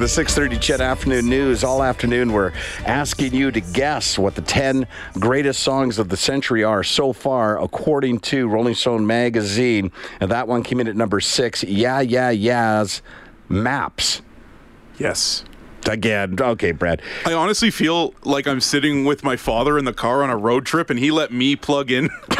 The 0.00 0.06
6:30 0.06 0.58
CHED 0.62 0.80
Afternoon 0.80 1.28
News. 1.28 1.62
All 1.62 1.82
afternoon, 1.82 2.32
we're 2.32 2.52
asking 2.86 3.34
you 3.34 3.50
to 3.50 3.60
guess 3.60 4.18
what 4.18 4.34
the 4.34 4.40
10 4.40 4.86
greatest 5.18 5.62
songs 5.62 5.98
of 5.98 6.08
the 6.08 6.16
century 6.16 6.64
are 6.64 6.82
so 6.82 7.12
far, 7.12 7.62
according 7.62 8.20
to 8.20 8.48
Rolling 8.48 8.74
Stone 8.74 9.06
magazine. 9.06 9.92
And 10.18 10.30
that 10.30 10.48
one 10.48 10.62
came 10.62 10.80
in 10.80 10.88
at 10.88 10.96
number 10.96 11.20
six. 11.20 11.62
Yeah 11.64 12.00
Yeah 12.00 12.30
Yeahs. 12.30 13.02
Maps 13.50 14.22
Yes. 14.96 15.44
again. 15.86 16.34
Okay, 16.40 16.72
Brad. 16.72 17.02
I 17.26 17.34
honestly 17.34 17.70
feel 17.70 18.14
like 18.24 18.46
I'm 18.46 18.60
sitting 18.62 19.04
with 19.04 19.22
my 19.22 19.36
father 19.36 19.76
in 19.76 19.84
the 19.84 19.92
car 19.92 20.22
on 20.22 20.30
a 20.30 20.36
road 20.36 20.64
trip 20.64 20.88
and 20.88 20.98
he 20.98 21.10
let 21.10 21.30
me 21.30 21.56
plug 21.56 21.90
in 21.90 22.08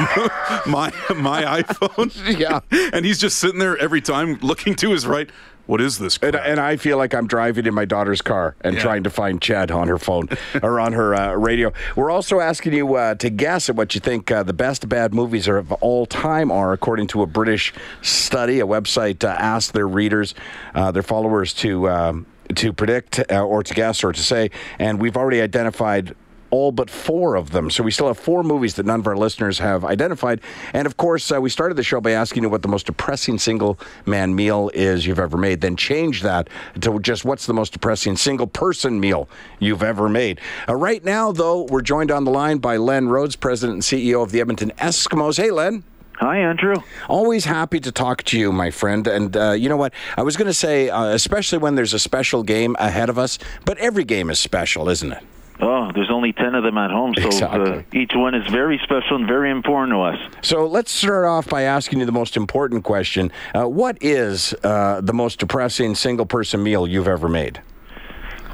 my 0.66 0.90
my 1.14 1.62
iPhone. 1.62 2.10
Yeah. 2.38 2.60
And 2.94 3.04
he's 3.04 3.18
just 3.18 3.36
sitting 3.36 3.58
there 3.58 3.76
every 3.76 4.00
time 4.00 4.38
looking 4.40 4.74
to 4.76 4.92
his 4.92 5.06
right. 5.06 5.28
What 5.70 5.80
is 5.80 6.00
this? 6.00 6.18
And, 6.20 6.34
and 6.34 6.58
I 6.58 6.76
feel 6.76 6.98
like 6.98 7.14
I'm 7.14 7.28
driving 7.28 7.64
in 7.64 7.74
my 7.74 7.84
daughter's 7.84 8.20
car 8.20 8.56
and 8.60 8.74
Yeah. 8.74 8.82
trying 8.82 9.04
to 9.04 9.10
find 9.10 9.40
CHED 9.40 9.70
on 9.70 9.86
her 9.86 9.98
phone 9.98 10.28
or 10.64 10.80
on 10.80 10.94
her 10.94 11.14
uh, 11.14 11.34
radio. 11.34 11.72
We're 11.94 12.10
also 12.10 12.40
asking 12.40 12.72
you 12.72 12.96
uh, 12.96 13.14
to 13.14 13.30
guess 13.30 13.68
at 13.68 13.76
what 13.76 13.94
you 13.94 14.00
think 14.00 14.32
uh, 14.32 14.42
the 14.42 14.52
best 14.52 14.88
bad 14.88 15.14
movies 15.14 15.46
are 15.46 15.58
of 15.58 15.70
all 15.74 16.06
time 16.06 16.50
are, 16.50 16.72
according 16.72 17.06
to 17.08 17.22
a 17.22 17.26
British 17.26 17.72
study. 18.02 18.58
A 18.58 18.66
website 18.66 19.22
uh, 19.22 19.28
asked 19.28 19.72
their 19.72 19.86
readers, 19.86 20.34
uh, 20.74 20.90
their 20.90 21.04
followers, 21.04 21.54
to 21.54 21.88
um, 21.88 22.26
to 22.56 22.72
predict 22.72 23.20
uh, 23.30 23.40
or 23.40 23.62
to 23.62 23.72
guess 23.72 24.02
or 24.02 24.12
to 24.12 24.20
say, 24.20 24.50
and 24.80 25.00
we've 25.00 25.16
already 25.16 25.40
identified 25.40 26.16
all 26.50 26.72
but 26.72 26.90
four 26.90 27.36
of 27.36 27.50
them. 27.50 27.70
So 27.70 27.82
we 27.82 27.90
still 27.90 28.08
have 28.08 28.18
four 28.18 28.42
movies 28.42 28.74
that 28.74 28.86
none 28.86 29.00
of 29.00 29.06
our 29.06 29.16
listeners 29.16 29.58
have 29.58 29.84
identified. 29.84 30.40
And 30.72 30.86
of 30.86 30.96
course, 30.96 31.30
uh, 31.32 31.40
we 31.40 31.50
started 31.50 31.76
the 31.76 31.82
show 31.82 32.00
by 32.00 32.12
asking 32.12 32.42
you 32.42 32.48
what 32.48 32.62
the 32.62 32.68
most 32.68 32.86
depressing 32.86 33.38
single 33.38 33.78
man 34.06 34.34
meal 34.34 34.70
is 34.74 35.06
you've 35.06 35.18
ever 35.18 35.36
made. 35.36 35.60
Then 35.60 35.76
change 35.76 36.22
that 36.22 36.48
to 36.80 36.98
just 37.00 37.24
what's 37.24 37.46
the 37.46 37.54
most 37.54 37.72
depressing 37.72 38.16
single 38.16 38.46
person 38.46 39.00
meal 39.00 39.28
you've 39.58 39.82
ever 39.82 40.08
made. 40.08 40.40
Uh, 40.68 40.74
right 40.74 41.04
now, 41.04 41.32
though, 41.32 41.64
we're 41.64 41.82
joined 41.82 42.10
on 42.10 42.24
the 42.24 42.30
line 42.30 42.58
by 42.58 42.76
Len 42.76 43.08
Rhodes, 43.08 43.36
President 43.36 43.74
and 43.74 43.82
CEO 43.82 44.22
of 44.22 44.32
the 44.32 44.40
Edmonton 44.40 44.72
Eskimos. 44.78 45.36
Hey, 45.36 45.50
Len. 45.50 45.84
Hi, 46.20 46.36
Andrew. 46.36 46.74
Always 47.08 47.46
happy 47.46 47.80
to 47.80 47.90
talk 47.90 48.24
to 48.24 48.38
you, 48.38 48.52
my 48.52 48.70
friend. 48.70 49.06
And 49.06 49.34
uh, 49.34 49.52
you 49.52 49.70
know 49.70 49.78
what? 49.78 49.94
I 50.18 50.22
was 50.22 50.36
going 50.36 50.48
to 50.48 50.54
say, 50.54 50.90
uh, 50.90 51.06
especially 51.06 51.56
when 51.56 51.76
there's 51.76 51.94
a 51.94 51.98
special 51.98 52.42
game 52.42 52.76
ahead 52.78 53.08
of 53.08 53.18
us, 53.18 53.38
but 53.64 53.78
every 53.78 54.04
game 54.04 54.28
is 54.28 54.38
special, 54.38 54.90
isn't 54.90 55.12
it? 55.12 55.22
Oh, 55.62 55.90
there's 55.94 56.10
only 56.10 56.32
10 56.32 56.54
of 56.54 56.64
them 56.64 56.78
at 56.78 56.90
home, 56.90 57.14
so 57.14 57.46
uh, 57.46 57.82
each 57.92 58.12
one 58.14 58.34
is 58.34 58.50
very 58.50 58.80
special 58.82 59.16
and 59.16 59.26
very 59.26 59.50
important 59.50 59.94
to 59.94 60.00
us. 60.00 60.18
So 60.42 60.66
let's 60.66 60.90
start 60.90 61.26
off 61.26 61.48
by 61.48 61.62
asking 61.62 62.00
you 62.00 62.06
the 62.06 62.12
most 62.12 62.36
important 62.36 62.84
question. 62.84 63.30
Uh, 63.54 63.64
what 63.64 63.98
is 64.00 64.54
uh, 64.64 65.02
the 65.02 65.12
most 65.12 65.38
depressing 65.38 65.94
single 65.94 66.24
person 66.24 66.62
meal 66.62 66.86
you've 66.86 67.08
ever 67.08 67.28
made? 67.28 67.60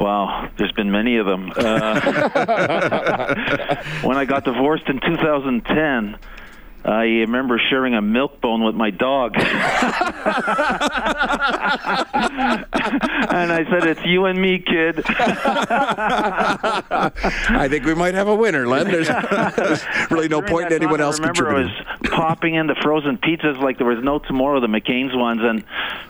Wow, 0.00 0.50
there's 0.58 0.72
been 0.72 0.90
many 0.90 1.16
of 1.16 1.26
them. 1.26 1.52
Uh, 1.56 2.00
when 4.02 4.16
I 4.16 4.24
got 4.24 4.44
divorced 4.44 4.88
in 4.88 5.00
2010, 5.00 6.18
I 6.86 7.02
remember 7.02 7.60
sharing 7.68 7.94
a 7.94 8.00
milk 8.00 8.40
bone 8.40 8.62
with 8.62 8.76
my 8.76 8.90
dog. 8.90 9.34
and 9.36 9.44
I 13.52 13.66
said, 13.68 13.88
It's 13.88 14.04
you 14.04 14.26
and 14.26 14.40
me, 14.40 14.60
kid. 14.60 15.02
I 17.48 17.66
think 17.68 17.86
we 17.86 17.94
might 17.94 18.14
have 18.14 18.28
a 18.28 18.36
winner, 18.36 18.68
Len. 18.68 18.86
There's, 18.86 19.08
there's 19.08 19.84
really 20.12 20.28
no 20.28 20.40
During 20.40 20.52
point 20.52 20.66
in 20.68 20.74
anyone 20.74 21.00
time, 21.00 21.06
else 21.06 21.18
I 21.18 21.22
remember 21.22 21.44
contributing. 21.46 21.86
I 21.88 21.96
was 21.98 22.10
popping 22.10 22.54
into 22.54 22.76
frozen 22.80 23.18
pizzas 23.18 23.60
like 23.60 23.78
there 23.78 23.86
was 23.88 24.04
no 24.04 24.20
tomorrow, 24.20 24.60
the 24.60 24.68
McCain's 24.68 25.16
ones. 25.16 25.40
And 25.42 25.64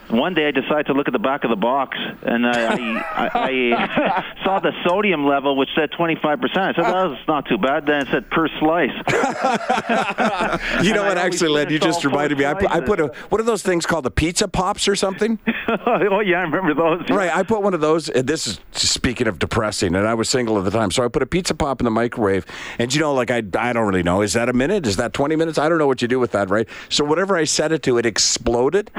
one 0.08 0.34
day 0.34 0.48
I 0.48 0.50
decided 0.50 0.86
to 0.86 0.92
look 0.92 1.08
at 1.08 1.12
the 1.12 1.18
back 1.18 1.44
of 1.44 1.50
the 1.50 1.56
box, 1.56 1.96
and 2.22 2.46
I, 2.46 2.66
I, 2.66 3.30
I, 3.34 3.48
I 3.74 4.44
saw 4.44 4.60
the 4.60 4.72
sodium 4.84 5.26
level, 5.26 5.56
which 5.56 5.70
said 5.74 5.90
25%. 5.92 6.56
I 6.56 6.72
said, 6.72 6.82
well, 6.82 7.10
that's 7.10 7.28
not 7.28 7.48
too 7.48 7.58
bad. 7.58 7.86
Then 7.86 8.02
it 8.02 8.08
said 8.10 8.30
per 8.30 8.48
slice. 8.58 8.90
You 10.82 10.92
know 10.92 11.02
and 11.02 11.08
what, 11.08 11.18
I 11.18 11.26
actually, 11.26 11.50
Len, 11.50 11.70
you 11.70 11.78
just 11.78 12.04
reminded 12.04 12.38
me. 12.38 12.44
I 12.44 12.54
put, 12.54 12.70
I 12.70 12.80
put 12.80 13.00
a, 13.00 13.06
what 13.28 13.40
are 13.40 13.44
those 13.44 13.62
things 13.62 13.86
called? 13.86 14.04
The 14.04 14.10
pizza 14.10 14.46
pops 14.48 14.88
or 14.88 14.96
something? 14.96 15.38
oh, 15.86 16.20
yeah, 16.20 16.38
I 16.38 16.42
remember 16.42 16.74
those. 16.74 17.08
Right, 17.08 17.34
I 17.34 17.42
put 17.42 17.62
one 17.62 17.74
of 17.74 17.80
those. 17.80 18.08
And 18.08 18.26
this 18.28 18.46
is 18.46 18.60
speaking 18.72 19.26
of 19.26 19.38
depressing, 19.38 19.94
and 19.94 20.06
I 20.06 20.14
was 20.14 20.28
single 20.28 20.58
at 20.58 20.64
the 20.64 20.70
time, 20.70 20.90
so 20.90 21.04
I 21.04 21.08
put 21.08 21.22
a 21.22 21.26
pizza 21.26 21.54
pop 21.54 21.80
in 21.80 21.84
the 21.84 21.90
microwave. 21.90 22.46
And 22.78 22.94
you 22.94 23.00
know, 23.00 23.14
like 23.14 23.30
I, 23.30 23.42
I 23.58 23.72
don't 23.72 23.86
really 23.86 24.02
know. 24.02 24.22
Is 24.22 24.34
that 24.34 24.48
a 24.48 24.52
minute? 24.52 24.86
Is 24.86 24.96
that 24.96 25.12
twenty 25.12 25.36
minutes? 25.36 25.58
I 25.58 25.68
don't 25.68 25.78
know 25.78 25.86
what 25.86 26.02
you 26.02 26.08
do 26.08 26.18
with 26.20 26.32
that, 26.32 26.50
right? 26.50 26.68
So 26.88 27.04
whatever 27.04 27.36
I 27.36 27.44
set 27.44 27.72
it 27.72 27.82
to, 27.84 27.98
it 27.98 28.06
exploded. 28.06 28.90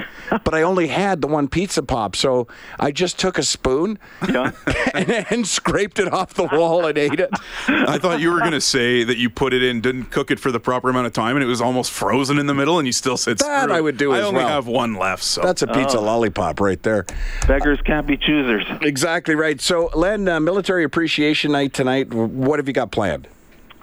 but 0.44 0.53
I 0.53 0.62
only 0.63 0.88
had 1.00 1.22
the 1.22 1.28
one 1.28 1.47
pizza 1.47 1.84
pop, 1.84 2.16
so 2.16 2.47
I 2.80 2.91
just 2.91 3.19
took 3.19 3.38
a 3.38 3.44
spoon 3.44 4.00
Yeah. 4.28 4.52
and, 4.94 5.09
and 5.31 5.47
scraped 5.47 6.00
it 6.00 6.12
off 6.12 6.34
the 6.34 6.46
wall 6.46 6.85
and 6.85 6.97
ate 6.97 7.19
it. 7.19 7.30
I 7.68 7.97
thought 7.97 8.19
you 8.19 8.31
were 8.31 8.40
going 8.40 8.52
to 8.52 8.62
say 8.62 9.03
that 9.03 9.18
you 9.18 9.30
put 9.30 9.53
it 9.53 9.63
in, 9.63 9.81
didn't 9.81 10.06
cook 10.06 10.31
it 10.31 10.40
for 10.40 10.52
the 10.52 10.59
proper 10.59 10.90
amount 10.90 11.07
of 11.07 11.13
time, 11.13 11.36
and 11.36 11.44
it 11.44 11.47
was 11.47 11.62
almost 11.62 11.91
frozen 11.91 12.40
in 12.40 12.47
the 12.47 12.53
middle, 12.53 12.80
and 12.80 12.88
you 12.88 12.91
still 12.94 13.18
said, 13.18 13.38
That 13.40 13.63
"Screw. 13.63 13.74
I 13.75 13.81
would 13.81 13.97
do 13.97 14.13
I 14.13 14.19
as 14.19 14.25
only 14.25 14.38
well. 14.40 14.47
have 14.50 14.68
one 14.68 14.96
left, 14.96 15.24
so 15.24 15.41
That's 15.41 15.62
a 15.62 15.68
pizza 15.68 16.00
lollipop 16.00 16.59
right 16.59 16.81
there. 16.84 17.06
Beggars 17.47 17.80
can't 17.81 18.07
be 18.07 18.18
choosers. 18.18 18.63
Exactly 18.81 19.36
right. 19.36 19.59
So, 19.62 19.90
Len, 19.96 20.28
uh, 20.28 20.40
Military 20.40 20.84
Appreciation 20.84 21.52
Night 21.52 21.74
tonight. 21.74 22.13
What 22.13 22.59
have 22.59 22.68
you 22.68 22.74
got 22.74 22.91
planned? 22.91 23.28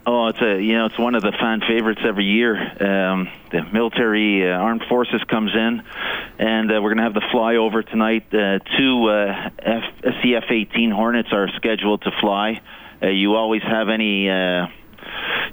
Oh, 0.07 0.29
it's 0.29 0.41
a 0.43 0.61
you 0.63 0.75
know 0.75 0.87
it's 0.87 0.99
one 0.99 1.15
of 1.15 1.23
the 1.23 1.33
fan 1.33 1.61
favorites 1.67 2.03
every 2.05 2.27
year. 2.27 2.57
Um, 2.57 3.29
the 3.51 3.63
military 3.73 4.47
uh, 4.47 4.55
armed 4.55 4.85
forces 4.87 5.23
comes 5.29 5.53
in, 5.55 5.83
and 6.39 6.71
uh, 6.71 6.75
we're 6.83 6.95
going 6.95 6.99
to 6.99 7.05
have 7.05 7.15
the 7.15 7.25
flyover 7.33 7.89
tonight. 7.89 8.27
Uh, 8.33 8.59
two 8.77 9.09
uh, 9.09 9.51
F- 9.59 9.95
CF-18 10.23 10.93
Hornets 10.93 11.31
are 11.33 11.49
scheduled 11.57 12.03
to 12.03 12.11
fly. 12.21 12.61
Uh, 13.03 13.07
you 13.09 13.35
always 13.35 13.63
have 13.63 13.89
any. 13.89 14.29
Uh, 14.29 14.67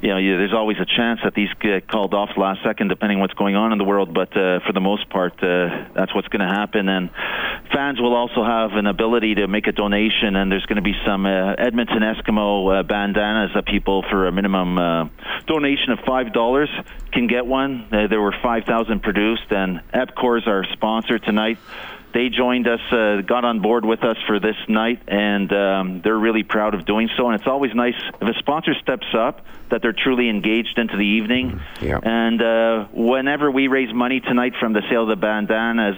you 0.02 0.10
know, 0.10 0.18
you, 0.18 0.38
there's 0.38 0.54
always 0.54 0.78
a 0.80 0.86
chance 0.86 1.20
that 1.24 1.34
these 1.34 1.50
get 1.60 1.88
called 1.88 2.14
off 2.14 2.30
last 2.38 2.64
second, 2.64 2.88
depending 2.88 3.18
on 3.18 3.22
what's 3.22 3.34
going 3.34 3.56
on 3.56 3.72
in 3.72 3.78
the 3.78 3.84
world. 3.84 4.14
But 4.14 4.36
uh, 4.36 4.60
for 4.66 4.74
the 4.74 4.80
most 4.80 5.10
part, 5.10 5.34
uh, 5.44 5.88
that's 5.94 6.14
what's 6.14 6.28
going 6.28 6.42
to 6.42 6.54
happen. 6.54 6.90
And 6.90 7.10
fans 7.72 8.00
will 8.00 8.16
also 8.16 8.44
have 8.44 8.72
an 8.74 8.88
ability 8.88 9.36
to 9.36 9.48
make 9.48 9.68
a 9.68 9.72
donation, 9.72 10.36
and 10.36 10.52
there's 10.52 10.66
going 10.66 10.78
to 10.78 10.82
be 10.82 10.96
some 11.06 11.26
uh, 11.26 11.54
Edmonton 11.54 12.00
Eskimo 12.00 12.80
uh, 12.80 12.84
bandanas 12.84 13.52
that 13.54 13.66
people, 13.66 14.04
for 14.10 14.28
a 14.28 14.32
minimum 14.32 14.78
uh, 14.78 15.08
donation 15.46 15.92
of 15.92 16.00
five 16.06 16.34
dollars, 16.34 16.70
can 17.12 17.28
get 17.28 17.46
one. 17.46 17.88
Uh, 17.92 18.08
there 18.08 18.22
were 18.22 18.34
five 18.42 18.64
thousand 18.66 19.04
produced, 19.04 19.52
and 19.52 19.82
Epcor 19.94 20.40
is 20.40 20.48
our 20.48 20.66
sponsor 20.74 21.20
tonight 21.20 21.58
they 22.14 22.30
joined 22.30 22.68
us, 22.68 22.82
uh, 22.92 23.22
got 23.22 23.46
on 23.46 23.62
board 23.62 23.86
with 23.86 24.04
us 24.04 24.18
for 24.28 24.40
this 24.40 24.56
night, 24.68 25.02
and 25.08 25.52
um, 25.52 26.02
they're 26.02 26.18
really 26.18 26.44
proud 26.44 26.74
of 26.74 26.86
doing 26.86 27.10
so. 27.18 27.30
And 27.30 27.40
it's 27.40 27.48
always 27.48 27.74
nice 27.74 27.96
if 28.22 28.28
a 28.28 28.38
sponsor 28.40 28.74
steps 28.82 29.08
up 29.18 29.46
that 29.70 29.82
they're 29.82 29.94
truly 29.94 30.30
engaged 30.30 30.78
into 30.78 30.98
the 30.98 31.06
evening. 31.06 31.62
Yeah. 31.82 32.00
And 32.02 32.42
uh, 32.42 32.86
whenever 32.94 33.50
we 33.50 33.68
raise 33.68 33.94
money 33.94 34.20
tonight 34.20 34.54
from 34.60 34.74
the 34.74 34.82
sale 34.90 35.04
of 35.04 35.10
the 35.10 35.16
bandanas, 35.16 35.96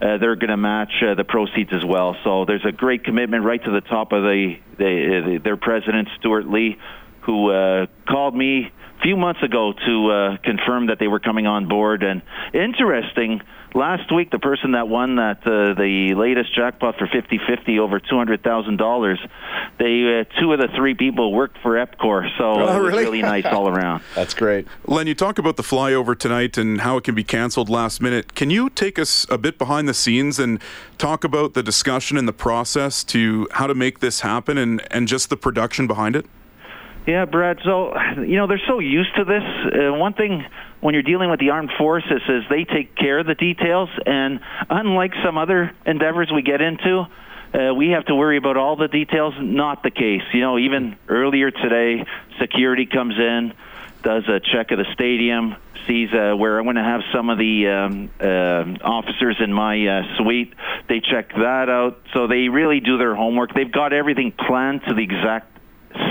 uh, 0.00 0.18
they're 0.18 0.36
going 0.36 0.50
to 0.50 0.56
match 0.56 0.92
uh, 1.02 1.14
the 1.14 1.24
proceeds 1.24 1.72
as 1.72 1.84
well. 1.84 2.16
So 2.22 2.44
there's 2.44 2.64
a 2.64 2.72
great 2.72 3.04
commitment 3.04 3.44
right 3.44 3.62
to 3.62 3.70
the 3.70 3.80
top 3.80 4.12
of 4.12 4.22
the, 4.22 4.56
the, 4.76 5.22
the 5.24 5.40
their 5.42 5.56
president, 5.56 6.08
Stuart 6.18 6.48
Lee, 6.48 6.78
who 7.26 7.50
uh, 7.50 7.86
called 8.08 8.34
me 8.34 8.70
a 8.98 9.02
few 9.02 9.16
months 9.16 9.42
ago 9.42 9.72
to 9.86 10.10
uh, 10.10 10.36
confirm 10.42 10.86
that 10.86 10.98
they 10.98 11.08
were 11.08 11.20
coming 11.20 11.46
on 11.46 11.68
board. 11.68 12.02
And 12.02 12.22
interesting, 12.54 13.42
last 13.74 14.10
week 14.14 14.30
the 14.30 14.38
person 14.38 14.72
that 14.72 14.88
won 14.88 15.16
that 15.16 15.38
uh, 15.46 15.74
the 15.74 16.14
latest 16.16 16.54
jackpot 16.54 16.96
for 16.96 17.06
50-50 17.06 17.78
over 17.78 18.00
$200,000, 18.00 19.28
they 19.78 20.20
uh, 20.20 20.40
two 20.40 20.52
of 20.52 20.58
the 20.60 20.68
three 20.74 20.94
people 20.94 21.32
worked 21.32 21.58
for 21.62 21.72
Epcor, 21.72 22.26
so 22.38 22.44
Oh, 22.52 22.60
it 22.60 22.80
was 22.80 22.92
really? 22.92 23.04
really 23.04 23.22
nice 23.22 23.44
all 23.44 23.68
around. 23.68 24.02
That's 24.14 24.32
great. 24.32 24.66
Len, 24.86 25.06
you 25.06 25.14
talk 25.14 25.38
about 25.38 25.56
the 25.56 25.62
flyover 25.62 26.18
tonight 26.18 26.56
and 26.56 26.80
how 26.80 26.96
it 26.96 27.04
can 27.04 27.14
be 27.14 27.24
canceled 27.24 27.68
last 27.68 28.00
minute. 28.00 28.34
Can 28.34 28.48
you 28.50 28.70
take 28.70 28.98
us 28.98 29.26
a 29.28 29.36
bit 29.36 29.58
behind 29.58 29.88
the 29.88 29.94
scenes 29.94 30.38
and 30.38 30.58
talk 30.96 31.22
about 31.24 31.52
the 31.54 31.62
discussion 31.62 32.16
and 32.16 32.26
the 32.26 32.32
process 32.32 33.04
to 33.04 33.46
how 33.52 33.66
to 33.66 33.74
make 33.74 33.98
this 33.98 34.20
happen 34.20 34.56
and, 34.56 34.82
and 34.90 35.06
just 35.06 35.28
the 35.28 35.36
production 35.36 35.86
behind 35.86 36.16
it? 36.16 36.24
Yeah, 37.06 37.24
Brad. 37.24 37.58
So, 37.64 37.94
you 38.16 38.36
know, 38.36 38.48
they're 38.48 38.60
so 38.66 38.80
used 38.80 39.14
to 39.14 39.24
this. 39.24 39.42
Uh, 39.42 39.94
one 39.94 40.14
thing 40.14 40.44
when 40.80 40.94
you're 40.94 41.04
dealing 41.04 41.30
with 41.30 41.38
the 41.38 41.50
armed 41.50 41.70
forces 41.78 42.20
is 42.28 42.42
they 42.50 42.64
take 42.64 42.96
care 42.96 43.20
of 43.20 43.26
the 43.26 43.36
details, 43.36 43.88
and 44.04 44.40
unlike 44.68 45.12
some 45.24 45.38
other 45.38 45.72
endeavors 45.86 46.30
we 46.34 46.42
get 46.42 46.60
into, 46.60 47.06
uh, 47.54 47.72
we 47.74 47.90
have 47.90 48.04
to 48.06 48.14
worry 48.14 48.36
about 48.36 48.56
all 48.56 48.74
the 48.74 48.88
details. 48.88 49.34
Not 49.38 49.84
the 49.84 49.90
case. 49.90 50.22
You 50.32 50.40
know, 50.40 50.58
even 50.58 50.96
earlier 51.08 51.52
today, 51.52 52.04
security 52.40 52.86
comes 52.86 53.14
in, 53.16 53.52
does 54.02 54.24
a 54.28 54.40
check 54.40 54.72
of 54.72 54.78
the 54.78 54.92
stadium, 54.92 55.54
sees 55.86 56.12
uh, 56.12 56.34
where 56.36 56.58
I'm 56.58 56.64
going 56.64 56.74
to 56.74 56.82
have 56.82 57.02
some 57.14 57.30
of 57.30 57.38
the 57.38 57.68
um, 57.68 58.10
uh, 58.20 58.84
officers 58.84 59.36
in 59.38 59.52
my 59.52 59.86
uh, 59.86 60.16
suite. 60.18 60.54
They 60.88 60.98
check 60.98 61.30
that 61.34 61.68
out. 61.70 62.00
So 62.12 62.26
they 62.26 62.48
really 62.48 62.80
do 62.80 62.98
their 62.98 63.14
homework. 63.14 63.54
They've 63.54 63.70
got 63.70 63.92
everything 63.92 64.32
planned 64.32 64.82
to 64.88 64.94
the 64.94 65.02
exact 65.02 65.55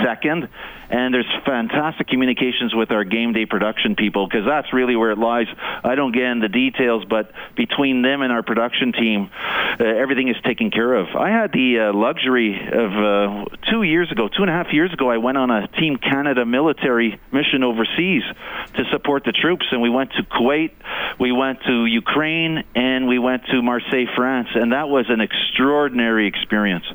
second. 0.03 0.49
And 0.87 1.13
there's 1.13 1.29
fantastic 1.45 2.07
communications 2.07 2.75
with 2.75 2.91
our 2.91 3.03
game 3.03 3.33
day 3.33 3.45
production 3.45 3.95
people 3.95 4.27
because 4.27 4.45
that's 4.45 4.71
really 4.71 4.95
where 4.95 5.11
it 5.11 5.17
lies. 5.17 5.47
I 5.83 5.95
don't 5.95 6.11
get 6.11 6.23
in 6.23 6.39
the 6.39 6.47
details, 6.47 7.05
but 7.05 7.31
between 7.55 8.03
them 8.03 8.21
and 8.21 8.31
our 8.31 8.43
production 8.43 8.91
team, 8.91 9.31
uh, 9.79 9.83
everything 9.83 10.27
is 10.27 10.35
taken 10.43 10.69
care 10.69 10.93
of. 10.93 11.07
I 11.15 11.29
had 11.29 11.51
the 11.51 11.89
uh, 11.89 11.93
luxury 11.93 12.55
of 12.55 12.91
uh, 12.93 13.45
two 13.69 13.81
years 13.81 14.11
ago, 14.11 14.27
two 14.27 14.43
and 14.43 14.49
a 14.49 14.53
half 14.53 14.71
years 14.73 14.93
ago, 14.93 15.09
I 15.09 15.17
went 15.17 15.37
on 15.37 15.49
a 15.49 15.67
Team 15.67 15.97
Canada 15.97 16.45
military 16.45 17.19
mission 17.31 17.63
overseas 17.63 18.23
to 18.75 18.83
support 18.91 19.23
the 19.23 19.31
troops, 19.31 19.65
and 19.71 19.81
we 19.81 19.89
went 19.89 20.11
to 20.13 20.23
Kuwait, 20.23 20.71
we 21.19 21.31
went 21.31 21.63
to 21.63 21.85
Ukraine, 21.85 22.63
and 22.75 23.07
we 23.07 23.17
went 23.17 23.45
to 23.47 23.61
Marseille, 23.61 24.05
France, 24.15 24.49
and 24.53 24.71
that 24.71 24.87
was 24.87 25.05
an 25.09 25.21
extraordinary 25.21 26.27
experience. 26.27 26.85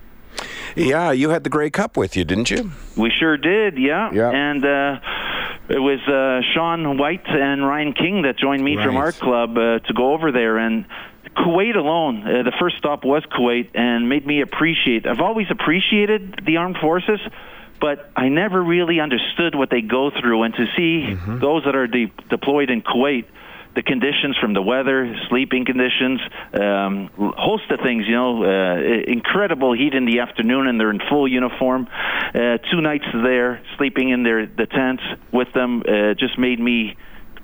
Yeah, 0.76 1.12
you 1.12 1.31
had 1.31 1.44
the 1.44 1.50
Grey 1.50 1.70
Cup 1.70 1.96
with 1.96 2.17
you, 2.17 2.25
didn't 2.25 2.50
you? 2.50 2.70
We 2.96 3.11
sure 3.11 3.37
did, 3.37 3.78
yeah. 3.78 4.11
Yeah. 4.12 4.31
And 4.31 4.64
uh, 4.64 5.00
it 5.69 5.78
was 5.78 6.00
uh, 6.08 6.40
Sean 6.55 6.99
White 6.99 7.26
and 7.26 7.67
Ryan 7.67 7.93
King 7.93 8.22
that 8.22 8.38
joined 8.38 8.62
me 8.64 8.76
from 8.76 8.96
our 8.96 9.12
club 9.12 9.56
uh, 9.56 9.78
to 9.81 9.93
go 9.94 10.12
over 10.12 10.32
there. 10.32 10.58
And 10.58 10.84
Kuwait 11.37 11.76
alone, 11.76 12.22
uh, 12.22 12.43
the 12.43 12.52
first 12.58 12.76
stop 12.78 13.05
was 13.05 13.22
Kuwait, 13.25 13.70
and 13.75 14.08
made 14.08 14.26
me 14.26 14.40
appreciate. 14.43 15.06
I've 15.06 15.20
always 15.20 15.46
appreciated 15.50 16.43
the 16.46 16.56
armed 16.58 16.76
forces. 16.81 17.20
But 17.81 18.11
I 18.14 18.28
never 18.28 18.62
really 18.62 19.00
understood 19.00 19.55
what 19.55 19.70
they 19.70 19.81
go 19.81 20.11
through, 20.11 20.43
and 20.43 20.52
to 20.55 20.67
see 20.76 21.14
Mm-hmm. 21.14 21.38
those 21.38 21.64
that 21.64 21.75
are 21.75 21.87
de- 21.87 22.12
deployed 22.28 22.69
in 22.69 22.82
Kuwait, 22.82 23.25
the 23.75 23.82
conditions 23.82 24.37
from 24.38 24.52
the 24.52 24.62
weather, 24.62 25.14
sleeping 25.28 25.64
conditions, 25.64 26.20
um, 26.55 27.11
host 27.17 27.70
of 27.70 27.81
things. 27.81 28.05
You 28.06 28.14
know, 28.14 28.44
uh, 28.44 28.76
incredible 29.06 29.72
heat 29.72 29.94
in 29.94 30.06
the 30.06 30.20
afternoon, 30.20 30.67
and 30.67 30.78
they're 30.81 30.90
in 30.90 31.00
full 31.08 31.28
uniform. 31.28 31.88
Uh, 32.34 32.58
two 32.70 32.81
nights 32.81 33.06
there, 33.12 33.62
sleeping 33.76 34.11
in 34.11 34.22
their 34.22 34.46
the 34.46 34.67
tents 34.67 35.02
with 35.32 35.52
them, 35.52 35.82
uh, 35.87 36.14
just 36.14 36.38
made 36.38 36.58
me 36.58 36.96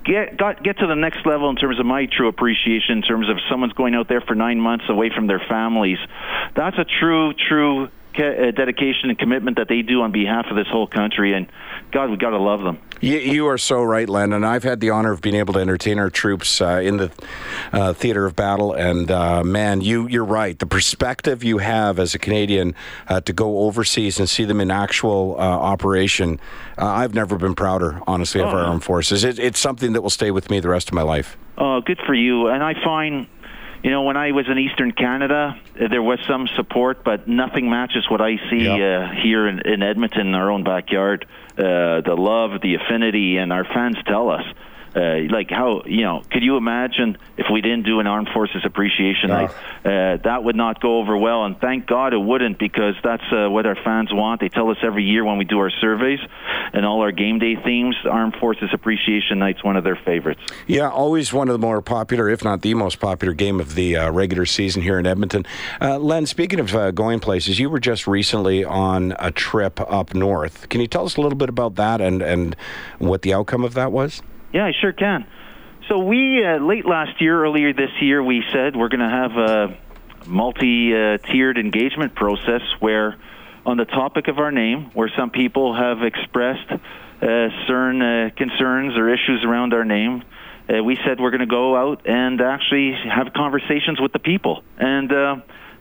get 0.03 0.37
got 0.37 0.63
get 0.63 0.79
to 0.79 0.87
the 0.87 0.95
next 0.95 1.25
level 1.25 1.49
in 1.49 1.55
terms 1.55 1.79
of 1.79 1.85
my 1.85 2.05
true 2.05 2.27
appreciation. 2.27 2.97
In 2.97 3.01
terms 3.03 3.29
of 3.29 3.37
someone's 3.49 3.73
going 3.73 3.95
out 3.95 4.07
there 4.07 4.21
for 4.21 4.35
nine 4.35 4.59
months 4.59 4.85
away 4.89 5.11
from 5.13 5.27
their 5.27 5.41
families, 5.47 5.99
that's 6.55 6.77
a 6.77 6.85
true 6.99 7.33
true 7.33 7.89
uh, 8.17 8.51
dedication 8.51 9.09
and 9.09 9.19
commitment 9.19 9.57
that 9.57 9.67
they 9.67 9.81
do 9.81 10.01
on 10.01 10.11
behalf 10.11 10.47
of 10.49 10.55
this 10.55 10.67
whole 10.67 10.87
country. 10.87 11.33
And 11.33 11.47
God, 11.91 12.09
we 12.09 12.17
got 12.17 12.31
to 12.31 12.39
love 12.39 12.61
them. 12.63 12.79
You, 13.01 13.17
you 13.17 13.47
are 13.47 13.57
so 13.57 13.83
right, 13.83 14.07
Len. 14.09 14.33
And 14.33 14.45
I've 14.45 14.63
had 14.63 14.79
the 14.79 14.89
honor 14.89 15.11
of 15.11 15.21
being 15.21 15.35
able 15.35 15.53
to 15.53 15.59
entertain 15.59 15.99
our 15.99 16.09
troops 16.09 16.61
uh, 16.61 16.81
in 16.83 16.97
the 16.97 17.11
uh, 17.71 17.93
theater 17.93 18.25
of 18.25 18.35
battle. 18.35 18.73
And 18.73 19.11
uh, 19.11 19.43
man, 19.43 19.81
you 19.81 20.07
you're 20.07 20.25
right. 20.25 20.57
The 20.57 20.65
perspective 20.65 21.43
you 21.43 21.59
have 21.59 21.99
as 21.99 22.15
a 22.15 22.19
Canadian 22.19 22.75
uh, 23.07 23.21
to 23.21 23.33
go 23.33 23.59
overseas 23.59 24.19
and 24.19 24.29
see 24.29 24.45
them 24.45 24.59
in 24.59 24.71
actual 24.71 25.35
uh, 25.37 25.41
operation, 25.41 26.39
uh, 26.77 26.85
I've 26.85 27.13
never 27.13 27.37
been 27.37 27.55
prouder, 27.55 28.01
honestly, 28.07 28.41
of 28.41 28.47
our 28.47 28.59
armed 28.59 28.83
forces. 28.83 29.23
It, 29.23 29.39
it's 29.39 29.59
something 29.59 29.93
that 29.93 30.01
will 30.01 30.09
stay 30.09 30.31
with 30.31 30.49
me 30.49 30.59
the 30.59 30.69
rest 30.69 30.89
of 30.89 30.93
my 30.93 31.01
life. 31.03 31.37
Oh, 31.57 31.81
good 31.81 31.99
for 32.05 32.13
you. 32.13 32.47
And 32.47 32.63
I 32.63 32.73
find, 32.83 33.27
you 33.83 33.91
know, 33.91 34.03
when 34.03 34.17
I 34.17 34.31
was 34.31 34.47
in 34.49 34.57
Eastern 34.57 34.91
Canada, 34.91 35.59
there 35.75 36.01
was 36.01 36.19
some 36.27 36.47
support, 36.55 37.03
but 37.03 37.27
nothing 37.27 37.69
matches 37.69 38.09
what 38.09 38.21
I 38.21 38.37
see 38.49 38.65
Yeah. 38.65 39.09
uh, 39.11 39.21
here 39.21 39.47
in, 39.47 39.59
in 39.61 39.83
Edmonton, 39.83 40.27
in 40.27 40.35
our 40.35 40.51
own 40.51 40.63
backyard. 40.63 41.25
Uh, 41.57 42.01
the 42.01 42.15
love, 42.17 42.61
the 42.61 42.75
affinity, 42.75 43.37
and 43.37 43.51
our 43.53 43.63
fans 43.65 43.97
tell 44.05 44.29
us. 44.29 44.43
Uh, 44.97 45.27
like 45.29 45.51
how 45.51 45.83
you 45.85 46.01
know? 46.01 46.23
Could 46.31 46.41
you 46.41 46.57
imagine 46.57 47.17
if 47.37 47.45
we 47.53 47.61
didn't 47.61 47.83
do 47.83 47.99
an 47.99 48.07
armed 48.07 48.29
forces 48.33 48.63
appreciation 48.65 49.29
night? 49.29 49.51
Uh, 49.85 50.17
that 50.23 50.43
would 50.43 50.55
not 50.55 50.81
go 50.81 50.97
over 50.97 51.15
well, 51.15 51.45
and 51.45 51.59
thank 51.59 51.85
God 51.85 52.13
it 52.13 52.17
wouldn't 52.17 52.57
because 52.57 52.95
that's 53.03 53.23
uh, 53.31 53.47
what 53.47 53.67
our 53.67 53.75
fans 53.75 54.11
want. 54.11 54.41
They 54.41 54.49
tell 54.49 54.71
us 54.71 54.77
every 54.81 55.03
year 55.03 55.23
when 55.23 55.37
we 55.37 55.45
do 55.45 55.59
our 55.59 55.69
surveys 55.69 56.19
and 56.73 56.83
all 56.83 57.01
our 57.01 57.11
game 57.11 57.37
day 57.37 57.55
themes. 57.55 57.95
Armed 58.09 58.37
forces 58.37 58.71
appreciation 58.73 59.37
night's 59.37 59.63
one 59.63 59.77
of 59.77 59.83
their 59.83 59.95
favorites. 59.95 60.41
Yeah, 60.65 60.89
always 60.89 61.31
one 61.31 61.47
of 61.47 61.53
the 61.53 61.59
more 61.59 61.81
popular, 61.83 62.27
if 62.27 62.43
not 62.43 62.63
the 62.63 62.73
most 62.73 62.99
popular 62.99 63.35
game 63.35 63.59
of 63.59 63.75
the 63.75 63.97
uh, 63.97 64.11
regular 64.11 64.47
season 64.47 64.81
here 64.81 64.97
in 64.97 65.05
Edmonton. 65.05 65.45
Uh, 65.79 65.99
Len, 65.99 66.25
speaking 66.25 66.59
of 66.59 66.73
uh, 66.73 66.89
going 66.89 67.19
places, 67.19 67.59
you 67.59 67.69
were 67.69 67.79
just 67.79 68.07
recently 68.07 68.65
on 68.65 69.13
a 69.19 69.31
trip 69.31 69.79
up 69.81 70.15
north. 70.15 70.67
Can 70.69 70.81
you 70.81 70.87
tell 70.87 71.05
us 71.05 71.17
a 71.17 71.21
little 71.21 71.37
bit 71.37 71.49
about 71.49 71.75
that 71.75 72.01
and, 72.01 72.23
and 72.23 72.55
what 72.97 73.21
the 73.21 73.31
outcome 73.31 73.63
of 73.63 73.75
that 73.75 73.91
was? 73.91 74.23
Yeah, 74.53 74.65
I 74.65 74.71
sure 74.79 74.93
can. 74.93 75.27
So 75.89 75.99
we 75.99 76.43
uh, 76.45 76.57
late 76.57 76.85
last 76.85 77.21
year, 77.21 77.43
earlier 77.43 77.73
this 77.73 77.91
year, 78.01 78.21
we 78.23 78.43
said 78.53 78.75
we're 78.75 78.89
going 78.89 78.99
to 78.99 79.09
have 79.09 79.31
a 79.37 79.77
multi-tiered 80.25 81.57
engagement 81.57 82.15
process 82.15 82.61
where, 82.79 83.17
on 83.65 83.77
the 83.77 83.85
topic 83.85 84.27
of 84.27 84.39
our 84.39 84.51
name, 84.51 84.91
where 84.93 85.09
some 85.17 85.29
people 85.29 85.75
have 85.75 86.03
expressed 86.03 86.71
uh, 86.71 86.77
certain 87.67 88.01
uh, 88.01 88.29
concerns 88.35 88.97
or 88.97 89.09
issues 89.09 89.43
around 89.45 89.73
our 89.73 89.85
name, 89.85 90.23
uh, 90.69 90.83
we 90.83 90.97
said 91.05 91.19
we're 91.19 91.31
going 91.31 91.39
to 91.39 91.45
go 91.45 91.75
out 91.75 92.07
and 92.07 92.41
actually 92.41 92.93
have 92.93 93.31
conversations 93.33 93.99
with 94.01 94.11
the 94.11 94.19
people. 94.19 94.63
And 94.77 95.11
uh, 95.11 95.35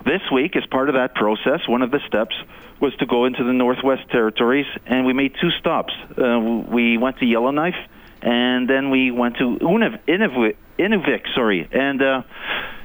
this 0.05 0.23
week, 0.33 0.55
as 0.57 0.65
part 0.67 0.89
of 0.89 0.95
that 0.95 1.15
process, 1.15 1.67
one 1.67 1.83
of 1.83 1.91
the 1.91 2.01
steps 2.07 2.35
was 2.81 2.95
to 2.97 3.07
go 3.07 3.25
into 3.25 3.43
the 3.43 3.53
Northwest 3.53 4.09
Territories, 4.11 4.67
and 4.87 5.05
we 5.05 5.13
made 5.13 5.35
two 5.41 5.51
stops. 5.59 5.93
Uh, 6.17 6.39
we 6.69 6.99
went 6.99 7.19
to 7.19 7.25
Yellowknife, 7.25 7.75
and 8.23 8.69
then 8.69 8.91
we 8.91 9.11
went 9.11 9.37
to 9.37 9.59
Unav- 9.61 10.01
Inuvik, 10.07 10.57
Inuvik 10.79 11.23
sorry. 11.35 11.69
And 11.71 12.03
uh, 12.03 12.23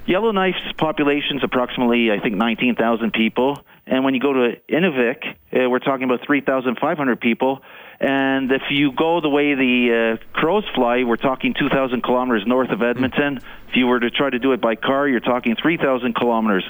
Yellowknife's 0.06 0.74
population 0.78 1.38
is 1.38 1.44
approximately, 1.44 2.12
I 2.12 2.20
think, 2.20 2.36
19,000 2.36 3.14
people. 3.14 3.60
And 3.88 4.04
when 4.04 4.14
you 4.14 4.20
go 4.20 4.34
to 4.34 4.58
Inuvik, 4.70 5.26
uh, 5.26 5.70
we're 5.70 5.80
talking 5.80 6.04
about 6.04 6.26
3,500 6.26 7.20
people. 7.20 7.62
And 8.00 8.52
if 8.52 8.64
you 8.72 8.92
go 8.92 9.22
the 9.22 9.30
way 9.30 9.54
the 9.54 10.18
uh, 10.20 10.34
crows 10.34 10.64
fly, 10.74 11.04
we're 11.04 11.18
talking 11.18 11.54
2,000 11.54 12.02
kilometers 12.02 12.44
north 12.48 12.70
of 12.72 12.82
Edmonton. 12.82 13.38
If 13.70 13.76
you 13.76 13.88
were 13.88 14.00
to 14.00 14.10
try 14.10 14.30
to 14.30 14.40
do 14.40 14.54
it 14.54 14.62
by 14.62 14.76
car, 14.76 15.08
you're 15.08 15.20
talking 15.20 15.56
3,000 15.56 16.16
kilometers. 16.16 16.64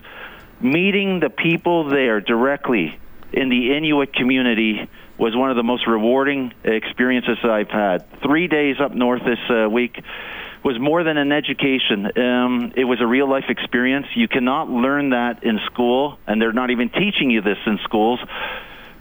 Meeting 0.60 1.20
the 1.20 1.30
people 1.30 1.90
there 1.90 2.20
directly 2.22 3.00
in 3.34 3.50
the 3.50 3.76
Inuit 3.76 4.14
community 4.14 4.90
was 5.22 5.36
one 5.36 5.52
of 5.52 5.56
the 5.56 5.64
most 5.64 5.86
rewarding 5.86 6.52
experiences 6.64 7.38
I've 7.44 7.70
had. 7.70 8.04
Three 8.24 8.48
days 8.48 8.78
up 8.84 8.92
north 8.92 9.22
this 9.24 9.38
uh, 9.52 9.70
week 9.70 10.04
was 10.64 10.80
more 10.80 11.04
than 11.04 11.16
an 11.18 11.32
education. 11.32 12.08
Um, 12.18 12.74
it 12.76 12.86
was 12.86 13.00
a 13.02 13.06
real 13.06 13.30
life 13.30 13.46
experience. 13.48 14.08
You 14.16 14.28
cannot 14.28 14.72
learn 14.72 15.12
that 15.12 15.44
in 15.44 15.60
school, 15.68 16.18
and 16.26 16.42
they're 16.42 16.52
not 16.54 16.72
even 16.72 16.90
teaching 16.90 17.30
you 17.30 17.42
this 17.42 17.60
in 17.68 17.78
schools. 17.84 18.20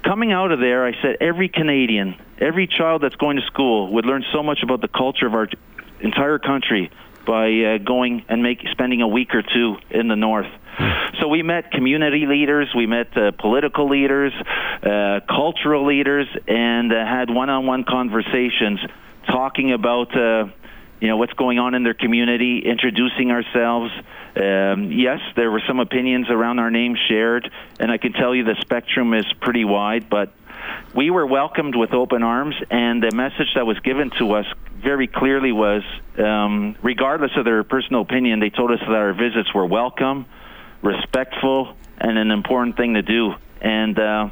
Coming 0.04 0.30
out 0.30 0.52
of 0.52 0.60
there, 0.60 0.86
I 0.86 0.92
said 1.00 1.16
every 1.22 1.48
Canadian, 1.48 2.20
every 2.38 2.66
child 2.66 3.02
that's 3.02 3.16
going 3.16 3.36
to 3.36 3.42
school 3.46 3.90
would 3.94 4.04
learn 4.04 4.24
so 4.30 4.42
much 4.42 4.58
about 4.62 4.82
the 4.82 4.88
culture 4.88 5.26
of 5.26 5.32
our 5.32 5.48
entire 6.00 6.38
country 6.38 6.90
by 7.30 7.46
uh, 7.46 7.78
going 7.78 8.24
and 8.28 8.42
make 8.42 8.58
spending 8.72 9.02
a 9.02 9.06
week 9.06 9.36
or 9.36 9.42
two 9.42 9.76
in 9.88 10.08
the 10.08 10.16
north. 10.16 10.50
So 11.20 11.28
we 11.28 11.44
met 11.44 11.70
community 11.70 12.26
leaders, 12.26 12.68
we 12.74 12.86
met 12.86 13.16
uh, 13.16 13.30
political 13.30 13.88
leaders, 13.88 14.32
uh, 14.82 15.20
cultural 15.28 15.86
leaders, 15.86 16.26
and 16.48 16.92
uh, 16.92 17.06
had 17.06 17.30
one-on-one 17.30 17.84
conversations 17.84 18.80
talking 19.28 19.72
about 19.72 20.16
uh, 20.16 20.48
you 21.00 21.06
know 21.06 21.18
what's 21.18 21.34
going 21.34 21.60
on 21.60 21.74
in 21.76 21.84
their 21.84 21.94
community, 21.94 22.62
introducing 22.64 23.30
ourselves. 23.30 23.92
Um, 24.34 24.90
yes, 24.90 25.20
there 25.36 25.52
were 25.52 25.62
some 25.68 25.78
opinions 25.78 26.30
around 26.30 26.58
our 26.58 26.70
name 26.72 26.96
shared, 27.08 27.48
and 27.78 27.92
I 27.92 27.98
can 27.98 28.12
tell 28.12 28.34
you 28.34 28.42
the 28.42 28.56
spectrum 28.60 29.14
is 29.14 29.26
pretty 29.40 29.64
wide, 29.64 30.10
but 30.10 30.32
we 30.96 31.10
were 31.10 31.26
welcomed 31.26 31.76
with 31.76 31.92
open 31.92 32.24
arms, 32.24 32.56
and 32.70 33.00
the 33.00 33.14
message 33.14 33.54
that 33.54 33.66
was 33.66 33.78
given 33.80 34.10
to 34.18 34.32
us 34.32 34.46
very 34.82 35.06
clearly 35.06 35.52
was, 35.52 35.82
um, 36.18 36.76
regardless 36.82 37.32
of 37.36 37.44
their 37.44 37.62
personal 37.64 38.02
opinion, 38.02 38.40
they 38.40 38.50
told 38.50 38.70
us 38.70 38.80
that 38.80 38.90
our 38.90 39.12
visits 39.12 39.52
were 39.54 39.66
welcome, 39.66 40.26
respectful, 40.82 41.74
and 41.98 42.18
an 42.18 42.30
important 42.30 42.76
thing 42.76 42.94
to 42.94 43.02
do. 43.02 43.34
And 43.60 43.98
uh, 43.98 44.28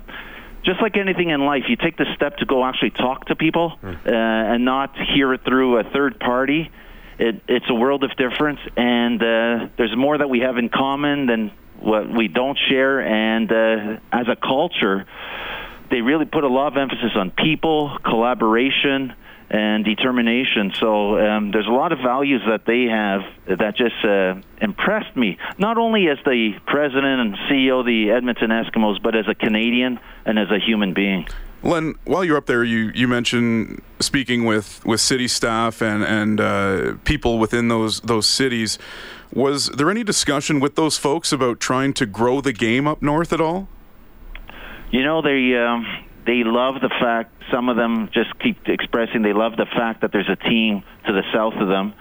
just 0.64 0.80
like 0.80 0.96
anything 0.96 1.30
in 1.30 1.40
life, 1.40 1.64
you 1.68 1.76
take 1.76 1.96
the 1.96 2.06
step 2.16 2.38
to 2.38 2.46
go 2.46 2.64
actually 2.64 2.90
talk 2.90 3.26
to 3.26 3.36
people 3.36 3.78
uh, 3.82 4.10
and 4.10 4.64
not 4.64 4.96
hear 4.98 5.32
it 5.34 5.44
through 5.44 5.78
a 5.78 5.84
third 5.84 6.18
party. 6.18 6.70
It, 7.18 7.42
it's 7.48 7.66
a 7.68 7.74
world 7.74 8.04
of 8.04 8.14
difference, 8.16 8.60
and 8.76 9.20
uh, 9.20 9.68
there's 9.76 9.96
more 9.96 10.16
that 10.16 10.30
we 10.30 10.40
have 10.40 10.56
in 10.56 10.68
common 10.68 11.26
than 11.26 11.50
what 11.80 12.08
we 12.08 12.28
don't 12.28 12.58
share. 12.68 13.00
And 13.00 13.50
uh, 13.50 14.00
as 14.12 14.28
a 14.28 14.36
culture, 14.36 15.04
they 15.90 16.00
really 16.00 16.26
put 16.26 16.44
a 16.44 16.48
lot 16.48 16.68
of 16.68 16.76
emphasis 16.76 17.12
on 17.16 17.30
people, 17.32 17.98
collaboration, 18.04 19.14
and 19.50 19.84
determination. 19.84 20.72
So 20.78 21.18
um, 21.18 21.50
there's 21.50 21.66
a 21.66 21.70
lot 21.70 21.92
of 21.92 21.98
values 22.00 22.42
that 22.46 22.66
they 22.66 22.84
have 22.84 23.22
that 23.46 23.76
just 23.76 24.04
uh, 24.04 24.40
impressed 24.60 25.16
me, 25.16 25.38
not 25.56 25.78
only 25.78 26.08
as 26.08 26.18
the 26.24 26.58
president 26.66 27.20
and 27.20 27.34
CEO 27.50 27.80
of 27.80 27.86
the 27.86 28.10
Edmonton 28.10 28.50
Eskimos, 28.50 29.02
but 29.02 29.16
as 29.16 29.26
a 29.28 29.34
Canadian 29.34 30.00
and 30.24 30.38
as 30.38 30.50
a 30.50 30.58
human 30.58 30.92
being. 30.92 31.26
Len, 31.62 31.94
while 32.04 32.24
you're 32.24 32.36
up 32.36 32.46
there, 32.46 32.62
you, 32.62 32.92
you 32.94 33.08
mentioned 33.08 33.82
speaking 33.98 34.44
with, 34.44 34.84
with 34.84 35.00
city 35.00 35.26
staff 35.26 35.82
and 35.82 36.04
and 36.04 36.40
uh, 36.40 36.94
people 37.04 37.38
within 37.38 37.68
those 37.68 38.00
those 38.00 38.26
cities. 38.26 38.78
Was 39.32 39.68
there 39.70 39.90
any 39.90 40.04
discussion 40.04 40.60
with 40.60 40.76
those 40.76 40.96
folks 40.96 41.32
about 41.32 41.58
trying 41.58 41.92
to 41.94 42.06
grow 42.06 42.40
the 42.40 42.52
game 42.52 42.86
up 42.86 43.02
north 43.02 43.32
at 43.32 43.40
all? 43.40 43.68
You 44.90 45.02
know, 45.02 45.20
they 45.20 45.54
um, 45.54 45.84
they 46.28 46.44
love 46.44 46.74
the 46.80 46.90
fact. 47.00 47.32
Some 47.50 47.68
of 47.68 47.76
them 47.76 48.10
just 48.12 48.38
keep 48.38 48.68
expressing 48.68 49.22
they 49.22 49.32
love 49.32 49.56
the 49.56 49.66
fact 49.66 50.02
that 50.02 50.12
there's 50.12 50.28
a 50.28 50.36
team 50.36 50.84
to 51.06 51.12
the 51.12 51.22
south 51.32 51.54
of 51.54 51.68
them. 51.68 51.94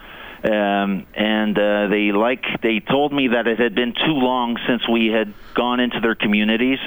Um, 0.43 1.07
and 1.15 1.57
uh, 1.57 1.87
they 1.87 2.11
like 2.11 2.43
they 2.61 2.79
told 2.79 3.11
me 3.11 3.29
that 3.29 3.47
it 3.47 3.57
had 3.57 3.73
been 3.73 3.93
too 3.93 4.13
long 4.13 4.57
since 4.67 4.87
we 4.87 5.07
had 5.07 5.33
gone 5.55 5.79
into 5.79 5.99
their 5.99 6.13
communities 6.13 6.77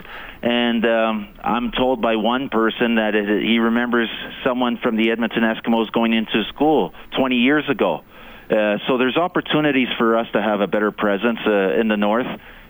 and 0.43 0.87
um, 0.87 1.29
I'm 1.43 1.71
told 1.73 2.01
by 2.01 2.17
one 2.17 2.49
person 2.49 2.95
that 2.95 3.15
it, 3.15 3.43
he 3.43 3.59
remembers 3.59 4.09
someone 4.45 4.79
from 4.79 4.97
the 4.97 5.11
Edmonton 5.11 5.43
Eskimos 5.43 5.93
going 5.93 6.15
into 6.15 6.45
school 6.49 6.95
20 7.17 7.37
years 7.37 7.69
ago. 7.69 8.05
Uh, 8.51 8.79
so 8.89 8.99
there's 8.99 9.17
opportunities 9.17 9.89
for 9.99 10.17
us 10.17 10.27
to 10.33 10.41
have 10.41 10.61
a 10.61 10.67
better 10.67 10.93
presence 10.93 11.39
uh, 11.47 11.79
in 11.79 11.89
the 11.89 11.97
north, 11.97 12.27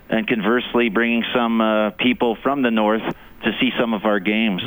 and 0.09 0.27
conversely, 0.27 0.89
bringing 0.89 1.23
some 1.33 1.61
uh, 1.61 1.91
people 1.91 2.37
from 2.43 2.61
the 2.61 2.69
north 2.71 3.01
to 3.43 3.51
see 3.59 3.69
some 3.79 3.93
of 3.93 4.05
our 4.05 4.19
games. 4.19 4.61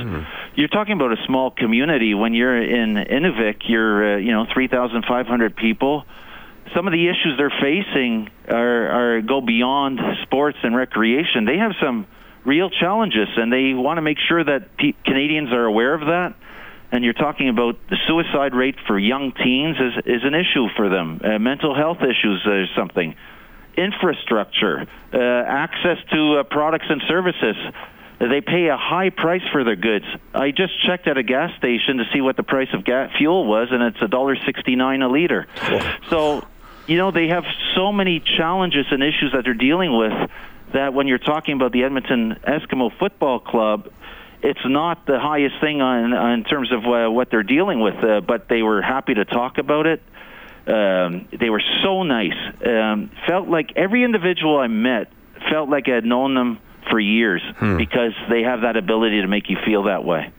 You're 0.54 0.69
talking 0.69 0.95
about 0.95 1.12
a 1.12 1.23
small 1.26 1.50
community. 1.50 2.14
When 2.14 2.35
you're 2.35 2.61
in 2.62 2.95
Inuvik, 2.95 3.62
you're 3.69 4.14
uh, 4.14 4.19
you 4.19 4.33
know 4.33 4.47
3,500 4.52 5.57
people. 5.57 6.04
Some 6.75 6.87
of 6.87 6.93
the 6.93 7.09
issues 7.09 7.37
they're 7.37 7.52
facing 7.61 8.31
are, 8.49 9.16
are 9.19 9.21
go 9.21 9.40
beyond 9.40 10.00
sports 10.23 10.59
and 10.62 10.75
recreation. 10.75 11.45
They 11.45 11.59
have 11.59 11.73
some 11.81 12.07
real 12.45 12.71
challenges, 12.71 13.28
and 13.37 13.52
they 13.52 13.75
want 13.75 13.99
to 13.99 14.02
make 14.02 14.19
sure 14.28 14.43
that 14.43 14.76
pe- 14.76 14.95
Canadians 15.04 15.52
are 15.52 15.64
aware 15.64 15.95
of 15.95 16.00
that. 16.00 16.35
And 16.93 17.02
you're 17.02 17.12
talking 17.12 17.49
about 17.49 17.76
the 17.90 17.97
suicide 18.07 18.54
rate 18.54 18.76
for 18.87 18.99
young 18.99 19.33
teens 19.33 19.76
is, 19.81 20.04
is 20.07 20.23
an 20.23 20.35
issue 20.35 20.69
for 20.76 20.88
them. 20.88 21.21
Uh, 21.25 21.38
mental 21.38 21.75
health 21.75 21.99
issues 21.99 22.47
is 22.47 22.69
something. 22.76 23.16
Infrastructure, 23.76 24.87
uh, 25.12 25.19
access 25.19 25.99
to 26.12 26.38
uh, 26.38 26.43
products 26.45 26.87
and 26.88 27.02
services. 27.09 27.57
They 28.28 28.40
pay 28.40 28.69
a 28.69 28.76
high 28.76 29.11
price 29.11 29.43
for 29.52 29.64
their 29.64 29.76
goods. 29.76 30.04
I 30.33 30.50
just 30.50 30.73
checked 30.87 31.07
at 31.09 31.16
a 31.16 31.23
gas 31.23 31.57
station 31.59 31.99
to 31.99 32.04
see 32.12 32.21
what 32.21 32.37
the 32.37 32.43
price 32.43 32.69
of 32.73 32.85
gas 32.85 33.11
fuel 33.16 33.47
was, 33.47 33.69
and 33.71 33.83
it's 33.83 34.00
a 34.02 34.09
dollar 34.09 34.37
sixty-nine 34.37 35.02
a 35.02 35.09
liter. 35.09 35.47
So, 36.11 36.47
you 36.87 36.97
know, 36.97 37.11
they 37.11 37.28
have 37.28 37.45
so 37.75 37.93
many 37.93 38.21
challenges 38.21 38.87
and 38.90 39.02
issues 39.02 39.33
that 39.33 39.45
they're 39.45 39.54
dealing 39.54 39.97
with 39.97 40.31
that 40.73 40.93
when 40.95 41.07
you're 41.07 41.19
talking 41.19 41.54
about 41.54 41.73
the 41.73 41.85
Edmonton 41.85 42.37
Eskimo 42.47 42.90
Football 42.99 43.38
Club, 43.38 43.90
it's 44.43 44.64
not 44.64 45.07
the 45.07 45.19
highest 45.19 45.61
thing 45.61 45.81
on, 45.81 46.12
in 46.33 46.45
terms 46.45 46.71
of 46.73 46.85
uh, 46.85 47.11
what 47.11 47.31
they're 47.31 47.43
dealing 47.43 47.81
with, 47.81 48.02
uh, 48.02 48.21
but 48.21 48.49
they 48.49 48.62
were 48.62 48.83
happy 48.83 49.14
to 49.14 49.25
talk 49.25 49.59
about 49.59 49.87
it. 49.87 50.02
Um, 50.66 51.28
they 51.38 51.50
were 51.50 51.62
so 51.83 52.02
nice. 52.02 52.37
Um, 52.64 53.11
felt 53.26 53.49
like 53.49 53.73
every 53.76 54.02
individual 54.02 54.59
I 54.59 54.66
met 54.66 55.12
felt 55.50 55.69
like 55.69 55.88
I 55.88 55.95
had 55.95 56.04
known 56.04 56.35
them 56.35 56.59
for 56.95 57.01
years 57.01 57.43
because 57.59 58.13
they 58.31 58.43
have 58.43 58.61
that 58.61 58.77
ability 58.77 59.21
to 59.21 59.27
make 59.27 59.51
you 59.51 59.57
feel 59.67 59.83
that 59.83 60.05
way. 60.05 60.31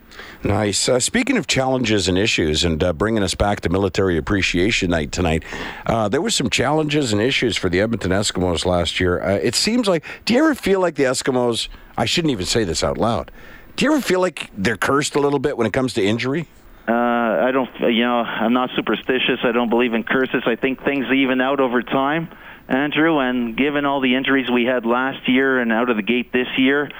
Nice. 0.42 0.88
Uh, 0.88 0.98
speaking 0.98 1.36
of 1.36 1.46
challenges 1.46 2.08
and 2.08 2.16
issues, 2.16 2.64
and 2.64 2.82
uh, 2.82 2.94
bringing 2.94 3.22
us 3.22 3.34
back 3.34 3.60
to 3.60 3.68
Military 3.68 4.16
Appreciation 4.16 4.88
Night 4.88 5.12
tonight, 5.12 5.44
uh, 5.84 6.08
there 6.08 6.22
were 6.22 6.30
some 6.30 6.48
challenges 6.48 7.12
and 7.12 7.20
issues 7.20 7.58
for 7.58 7.68
the 7.68 7.82
Edmonton 7.82 8.10
Eskimos 8.10 8.64
last 8.64 8.98
year. 8.98 9.22
Uh, 9.22 9.32
it 9.34 9.54
seems 9.54 9.86
like. 9.86 10.02
Do 10.24 10.32
you 10.32 10.40
ever 10.40 10.54
feel 10.54 10.80
like 10.80 10.94
the 10.94 11.02
Eskimos? 11.02 11.68
I 11.98 12.06
shouldn't 12.06 12.32
even 12.32 12.46
say 12.46 12.64
this 12.64 12.82
out 12.82 12.96
loud. 12.96 13.30
Do 13.76 13.84
you 13.84 13.92
ever 13.92 14.00
feel 14.00 14.20
like 14.20 14.50
they're 14.56 14.78
cursed 14.78 15.14
a 15.14 15.20
little 15.20 15.38
bit 15.38 15.58
when 15.58 15.66
it 15.66 15.74
comes 15.74 15.92
to 15.94 16.02
injury? 16.02 16.48
Uh, 16.88 16.92
I 16.92 17.50
don't, 17.52 17.68
you 17.80 18.04
know, 18.04 18.20
I'm 18.20 18.54
not 18.54 18.70
superstitious. 18.74 19.40
I 19.42 19.52
don't 19.52 19.68
believe 19.68 19.92
in 19.92 20.04
curses. 20.04 20.44
I 20.46 20.56
think 20.56 20.82
things 20.82 21.04
even 21.12 21.42
out 21.42 21.60
over 21.60 21.82
time, 21.82 22.30
Andrew. 22.68 23.18
And 23.18 23.56
given 23.56 23.84
all 23.84 24.00
the 24.00 24.14
injuries 24.14 24.50
we 24.50 24.64
had 24.64 24.84
last 24.86 25.28
year 25.28 25.60
and 25.60 25.72
out 25.72 25.90
of 25.90 25.96
the 25.96 26.02
gate 26.02 26.32
this 26.32 26.48
year, 26.56 26.90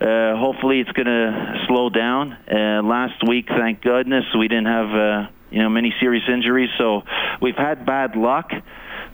uh, 0.00 0.36
hopefully 0.36 0.80
it's 0.80 0.92
going 0.92 1.06
to 1.06 1.64
slow 1.68 1.90
down. 1.90 2.32
Uh, 2.32 2.82
last 2.82 3.22
week, 3.26 3.46
thank 3.48 3.82
goodness, 3.82 4.24
we 4.38 4.48
didn't 4.48 4.66
have, 4.66 4.90
uh, 4.90 5.30
you 5.50 5.62
know, 5.62 5.68
many 5.68 5.94
serious 6.00 6.24
injuries. 6.32 6.70
So 6.78 7.02
we've 7.40 7.56
had 7.56 7.86
bad 7.86 8.16
luck, 8.16 8.50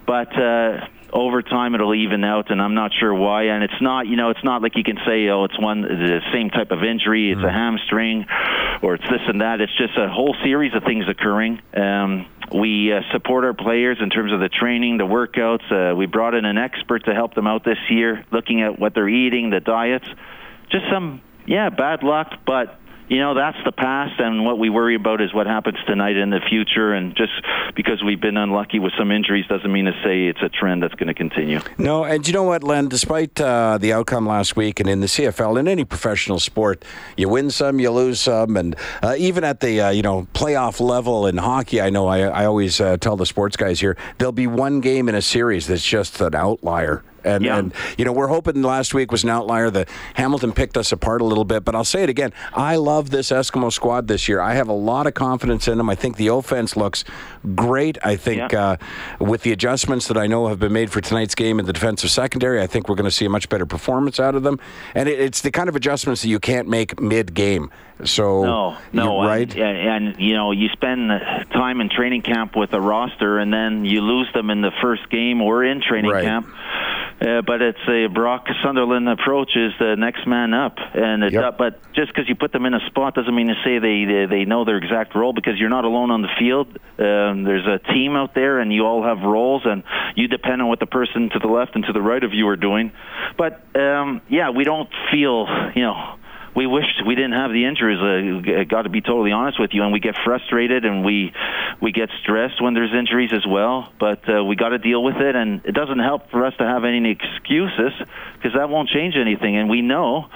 but. 0.07 0.37
Uh, 0.37 0.87
over 1.13 1.43
time 1.43 1.75
it'll 1.75 1.95
even 1.95 2.25
out 2.25 2.51
and 2.51 2.61
I'm 2.61 2.75
not 2.75 2.93
sure 2.99 3.13
why 3.15 3.45
and 3.45 3.63
it's 3.63 3.81
not 3.81 4.07
you 4.07 4.17
know 4.17 4.31
it's 4.31 4.45
not 4.45 4.63
like 4.63 4.77
you 4.77 4.85
can 4.85 4.99
say 5.07 5.29
oh 5.29 5.45
it's 5.45 5.59
one 5.59 5.83
the 5.83 6.21
same 6.33 6.51
type 6.51 6.71
of 6.71 6.83
injury 6.83 7.33
it's 7.33 7.43
a 7.43 7.51
hamstring 7.51 8.27
or 8.83 8.95
it's 8.95 9.05
this 9.05 9.21
and 9.27 9.41
that 9.41 9.61
it's 9.61 9.77
just 9.77 9.97
a 9.99 10.09
whole 10.09 10.35
series 10.43 10.75
of 10.75 10.85
things 10.85 11.05
occurring 11.09 11.61
um 11.75 12.27
we 12.55 12.93
uh, 12.93 13.01
support 13.13 13.45
our 13.45 13.55
players 13.55 13.99
in 14.01 14.11
terms 14.11 14.33
of 14.33 14.41
the 14.41 14.49
training, 14.49 14.99
the 14.99 15.07
workouts. 15.07 15.65
Uh, 15.71 15.95
we 15.97 16.07
brought 16.07 16.35
in 16.35 16.45
an 16.45 16.59
expert 16.59 17.05
to 17.07 17.15
help 17.15 17.35
them 17.35 17.47
out 17.47 17.65
this 17.65 17.79
year, 17.89 18.25
looking 18.31 18.63
at 18.63 18.79
what 18.79 18.95
they're 18.95 19.09
eating, 19.09 19.51
the 19.51 19.61
diets. 19.61 20.07
Just 20.71 20.85
some, 20.93 21.23
yeah, 21.47 21.71
bad 21.71 22.03
luck, 22.03 22.33
but 22.47 22.79
you 23.13 23.19
know 23.19 23.35
that's 23.35 23.59
the 23.67 23.73
past, 23.73 24.19
and 24.19 24.43
what 24.43 24.59
we 24.59 24.71
worry 24.71 24.95
about 24.95 25.21
is 25.21 25.35
what 25.35 25.47
happens 25.47 25.77
tonight 25.87 26.17
in 26.17 26.31
the 26.31 26.41
future. 26.49 26.95
And 26.95 27.15
just 27.15 27.33
because 27.77 28.03
we've 28.03 28.21
been 28.21 28.39
unlucky 28.39 28.79
with 28.79 28.95
some 28.99 29.13
injuries 29.13 29.45
doesn't 29.47 29.71
mean 29.71 29.85
to 29.85 29.93
say 30.03 30.29
it's 30.29 30.41
a 30.41 30.49
trend 30.49 30.83
that's 30.83 30.95
going 30.95 31.09
to 31.09 31.15
continue. 31.15 31.61
No, 31.77 32.05
and 32.05 32.27
you 32.27 32.33
know 32.33 32.45
what, 32.45 32.65
Len? 32.65 32.89
Despite 32.89 33.39
uh, 33.39 33.77
the 33.77 33.93
outcome 33.93 34.27
last 34.27 34.57
week, 34.57 34.81
and 34.81 34.89
in 34.89 35.01
the 35.01 35.09
CFL, 35.09 35.61
in 35.61 35.69
any 35.69 35.85
professional 35.85 36.41
sport, 36.41 36.87
you 37.19 37.29
win 37.29 37.51
some, 37.51 37.79
you 37.79 37.91
lose 37.91 38.19
some, 38.19 38.57
and 38.57 38.75
uh, 39.03 39.15
even 39.19 39.45
at 39.45 39.61
the 39.61 39.79
uh, 39.79 39.91
you 39.91 40.01
know 40.01 40.27
playoff 40.33 40.81
level 40.81 41.27
in 41.27 41.37
hockey, 41.37 41.83
I 41.83 41.91
know 41.91 42.07
I, 42.07 42.21
I 42.21 42.47
always 42.47 42.81
uh, 42.81 42.97
tell 42.97 43.17
the 43.17 43.27
sports 43.27 43.59
guys 43.59 43.79
here 43.79 43.99
there'll 44.17 44.33
be 44.33 44.47
one 44.47 44.81
game 44.81 45.11
in 45.11 45.15
a 45.15 45.23
series 45.23 45.67
that's 45.67 45.85
just 45.85 46.19
an 46.23 46.35
outlier. 46.35 47.05
And, 47.25 47.45
Yeah. 47.45 47.59
and 47.59 47.73
you 47.99 48.05
know 48.05 48.13
we're 48.13 48.29
hoping 48.29 48.63
last 48.63 48.95
week 48.95 49.11
was 49.13 49.25
an 49.25 49.31
outlier. 49.31 49.71
The 49.71 49.87
Hamilton 50.15 50.53
picked 50.53 50.77
us 50.77 50.93
apart 50.93 51.21
a 51.21 51.25
little 51.25 51.45
bit, 51.45 51.65
but 51.65 51.75
I'll 51.75 51.85
say 51.85 52.03
it 52.03 52.09
again. 52.11 52.33
I 52.55 52.77
love 52.77 53.11
this 53.11 53.31
Eskimo 53.31 53.73
squad 53.73 54.09
this 54.09 54.29
year. 54.29 54.41
I 54.41 54.55
have 54.55 54.69
a 54.69 54.73
lot 54.73 55.07
of 55.07 55.15
confidence 55.15 55.69
in 55.69 55.79
them. 55.79 55.89
I 55.89 55.95
think 55.95 56.17
the 56.17 56.29
offense 56.29 56.77
looks 56.77 57.05
great. 57.55 57.99
I 58.03 58.17
think 58.17 58.53
Yeah. 58.53 58.61
uh, 58.63 58.77
with 59.19 59.43
the 59.43 59.53
adjustments 59.53 60.09
that 60.09 60.17
I 60.17 60.27
know 60.27 60.49
have 60.49 60.59
been 60.59 60.73
made 60.73 60.91
for 60.91 61.01
tonight's 61.01 61.35
game 61.35 61.59
in 61.61 61.67
the 61.67 61.73
defensive 61.73 62.11
secondary, 62.11 62.61
I 62.61 62.67
think 62.67 62.89
we're 62.89 62.95
going 62.97 63.05
to 63.05 63.11
see 63.11 63.25
a 63.25 63.31
much 63.31 63.49
better 63.49 63.67
performance 63.67 64.19
out 64.21 64.35
of 64.35 64.43
them. 64.43 64.59
And 64.95 65.09
it, 65.09 65.19
it's 65.21 65.41
the 65.41 65.51
kind 65.51 65.69
of 65.69 65.77
adjustments 65.77 66.23
that 66.23 66.29
you 66.29 66.39
can't 66.41 66.69
make 66.69 67.01
mid-game. 67.01 67.71
So 68.05 68.43
No, 68.43 68.79
no, 68.93 69.23
right? 69.25 69.51
And, 69.57 70.07
and, 70.09 70.21
you 70.21 70.35
know, 70.35 70.53
you 70.53 70.69
spend 70.71 71.11
time 71.53 71.81
in 71.81 71.89
training 71.89 72.23
camp 72.23 72.57
with 72.57 72.73
a 72.73 72.81
roster, 72.81 73.39
and 73.39 73.53
then 73.53 73.85
you 73.85 74.01
lose 74.01 74.29
them 74.35 74.51
in 74.51 74.61
the 74.61 74.73
first 74.83 75.09
game 75.11 75.41
or 75.43 75.65
in 75.65 75.81
training 75.81 76.11
Right. 76.11 76.25
camp. 76.25 76.49
Uh, 77.21 77.41
but 77.43 77.63
it's 77.63 77.79
a 77.89 78.09
Brock 78.09 78.49
Sunderland 78.65 79.09
approach 79.09 79.55
is 79.57 79.73
the 79.79 79.95
next 79.97 80.27
man 80.27 80.53
up, 80.55 80.77
and 80.95 81.31
Yep. 81.31 81.45
uh, 81.45 81.51
but 81.57 81.93
just 81.93 82.09
because 82.09 82.29
you 82.29 82.35
put 82.35 82.51
them 82.51 82.67
in 82.67 82.75
a 82.75 82.85
spot 82.87 83.15
doesn't 83.15 83.35
mean 83.35 83.47
to 83.47 83.55
say 83.63 83.79
they, 83.79 84.05
they 84.05 84.27
they 84.27 84.45
know 84.45 84.65
their 84.65 84.77
exact 84.77 85.15
role 85.15 85.33
because 85.33 85.57
you're 85.61 85.69
not 85.69 85.85
alone 85.85 86.11
on 86.11 86.23
the 86.23 86.31
field. 86.37 86.67
Um, 86.99 87.45
there's 87.45 87.67
a 87.67 87.79
team 87.93 88.17
out 88.17 88.35
there, 88.35 88.59
and 88.59 88.73
you 88.73 88.85
all 88.87 89.05
have 89.05 89.21
roles, 89.21 89.63
and 89.65 89.85
you 90.17 90.27
depend 90.27 90.63
on 90.63 90.69
what 90.69 90.81
the 90.81 90.87
person 90.87 91.31
to 91.31 91.39
the 91.39 91.47
left 91.47 91.77
and 91.77 91.85
to 91.85 91.93
the 91.93 92.03
right 92.03 92.25
of 92.25 92.33
you 92.35 92.49
are 92.49 92.57
doing. 92.57 92.91
But 93.37 93.63
um, 93.77 94.21
yeah, 94.29 94.51
we 94.51 94.65
don't 94.65 94.89
feel 95.13 95.47
you 95.77 95.83
know 95.83 96.15
we 96.55 96.67
wished 96.67 97.03
we 97.07 97.15
didn't 97.15 97.33
have 97.33 97.53
the 97.53 97.65
injuries. 97.65 97.99
Uh, 97.99 98.65
got 98.65 98.83
to 98.83 98.91
be 98.91 99.01
totally 99.01 99.33
honest 99.33 99.59
with 99.59 99.71
you, 99.73 99.83
and 99.83 99.93
we 99.93 100.01
get 100.01 100.17
frustrated, 100.25 100.85
and 100.85 101.05
we 101.05 101.33
We 101.81 101.91
get 101.91 102.11
stressed 102.23 102.63
when 102.63 102.75
there's 102.75 102.93
injuries 102.95 103.33
as 103.33 103.45
well, 103.45 103.93
but 103.99 104.23
uh, 104.29 104.45
we 104.45 104.55
got 104.55 104.69
to 104.69 104.79
deal 104.79 105.03
with 105.03 105.17
it. 105.17 105.35
And 105.35 105.65
it 105.65 105.75
doesn't 105.75 105.99
help 105.99 106.31
for 106.31 106.47
us 106.47 106.55
to 106.59 106.65
have 106.65 106.85
any 106.85 107.11
excuses 107.11 107.93
because 108.35 108.53
that 108.55 108.69
won't 108.69 108.89
change 108.89 109.17
anything. 109.17 109.57
And 109.57 109.69
we 109.69 109.83
know 109.83 110.29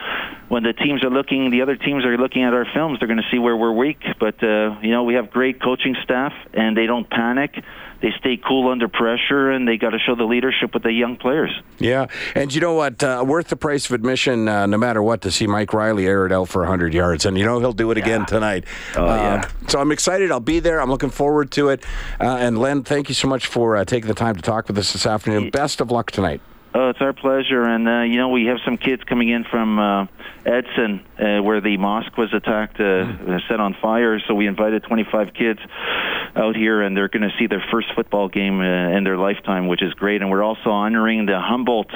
when 0.48 0.64
the 0.64 0.72
teams 0.72 1.04
are 1.04 1.10
looking, 1.10 1.50
the 1.50 1.62
other 1.62 1.76
teams 1.76 2.04
are 2.04 2.16
looking 2.18 2.42
at 2.42 2.52
our 2.52 2.66
films, 2.74 2.98
they're 2.98 3.06
going 3.06 3.22
to 3.22 3.30
see 3.30 3.38
where 3.38 3.56
we're 3.56 3.72
weak. 3.72 4.02
But 4.18 4.42
uh, 4.42 4.80
you 4.82 4.90
know, 4.90 5.04
we 5.04 5.14
have 5.14 5.30
great 5.30 5.62
coaching 5.62 5.94
staff, 6.02 6.32
and 6.52 6.76
they 6.76 6.86
don't 6.86 7.08
panic 7.08 7.52
they 8.00 8.12
stay 8.18 8.36
cool 8.36 8.68
under 8.70 8.88
pressure, 8.88 9.50
and 9.50 9.66
they 9.66 9.76
got 9.76 9.90
to 9.90 9.98
show 9.98 10.14
the 10.14 10.24
leadership 10.24 10.74
with 10.74 10.82
the 10.82 10.92
young 10.92 11.16
players. 11.16 11.50
Yeah, 11.78 12.06
and 12.34 12.54
you 12.54 12.60
know 12.60 12.74
what? 12.74 13.02
Uh, 13.02 13.24
worth 13.26 13.48
the 13.48 13.56
price 13.56 13.86
of 13.86 13.92
admission, 13.92 14.48
uh, 14.48 14.66
no 14.66 14.76
matter 14.78 15.02
what, 15.02 15.22
to 15.22 15.30
see 15.30 15.46
Mike 15.46 15.72
Reilly 15.72 16.06
air 16.06 16.26
it 16.26 16.32
out 16.32 16.48
for 16.48 16.60
100 16.62 16.92
yards, 16.94 17.24
and 17.24 17.38
you 17.38 17.44
know 17.44 17.58
he'll 17.58 17.72
do 17.72 17.90
it 17.90 17.98
Yeah. 17.98 18.04
again 18.04 18.26
tonight. 18.26 18.64
Oh, 18.96 19.04
Uh, 19.04 19.06
yeah. 19.16 19.48
So 19.68 19.80
I'm 19.80 19.92
excited. 19.92 20.30
I'll 20.30 20.40
be 20.40 20.60
there. 20.60 20.80
I'm 20.80 20.90
looking 20.90 21.10
forward 21.10 21.50
to 21.52 21.68
it. 21.70 21.84
Uh, 22.20 22.36
and 22.36 22.58
Len, 22.58 22.82
thank 22.82 23.08
you 23.08 23.14
so 23.14 23.28
much 23.28 23.46
for 23.46 23.76
uh, 23.76 23.84
taking 23.84 24.08
the 24.08 24.14
time 24.14 24.36
to 24.36 24.42
talk 24.42 24.68
with 24.68 24.78
us 24.78 24.92
this 24.92 25.06
afternoon. 25.06 25.50
Best 25.50 25.80
of 25.80 25.90
luck 25.90 26.10
tonight. 26.10 26.40
Oh, 26.78 26.90
it's 26.90 27.00
our 27.00 27.14
pleasure. 27.14 27.62
And, 27.62 27.88
uh, 27.88 28.02
you 28.02 28.18
know, 28.18 28.28
we 28.28 28.44
have 28.46 28.58
some 28.62 28.76
kids 28.76 29.02
coming 29.04 29.30
in 29.30 29.44
from 29.44 29.78
uh, 29.78 30.06
Edson, 30.44 31.00
uh, 31.18 31.42
where 31.42 31.62
the 31.62 31.78
mosque 31.78 32.14
was 32.18 32.34
attacked, 32.34 32.78
uh, 32.78 33.38
set 33.48 33.60
on 33.60 33.74
fire. 33.80 34.20
So 34.28 34.34
we 34.34 34.46
invited 34.46 34.82
25 34.82 35.32
kids 35.32 35.60
out 36.34 36.54
here, 36.54 36.82
and 36.82 36.94
they're 36.94 37.08
going 37.08 37.22
to 37.22 37.34
see 37.38 37.46
their 37.46 37.64
first 37.72 37.88
football 37.94 38.28
game 38.28 38.60
uh, 38.60 38.94
in 38.94 39.04
their 39.04 39.16
lifetime, 39.16 39.68
which 39.68 39.82
is 39.82 39.94
great. 39.94 40.20
And 40.20 40.30
we're 40.30 40.42
also 40.42 40.68
honoring 40.68 41.24
the 41.24 41.40
Humboldt 41.40 41.90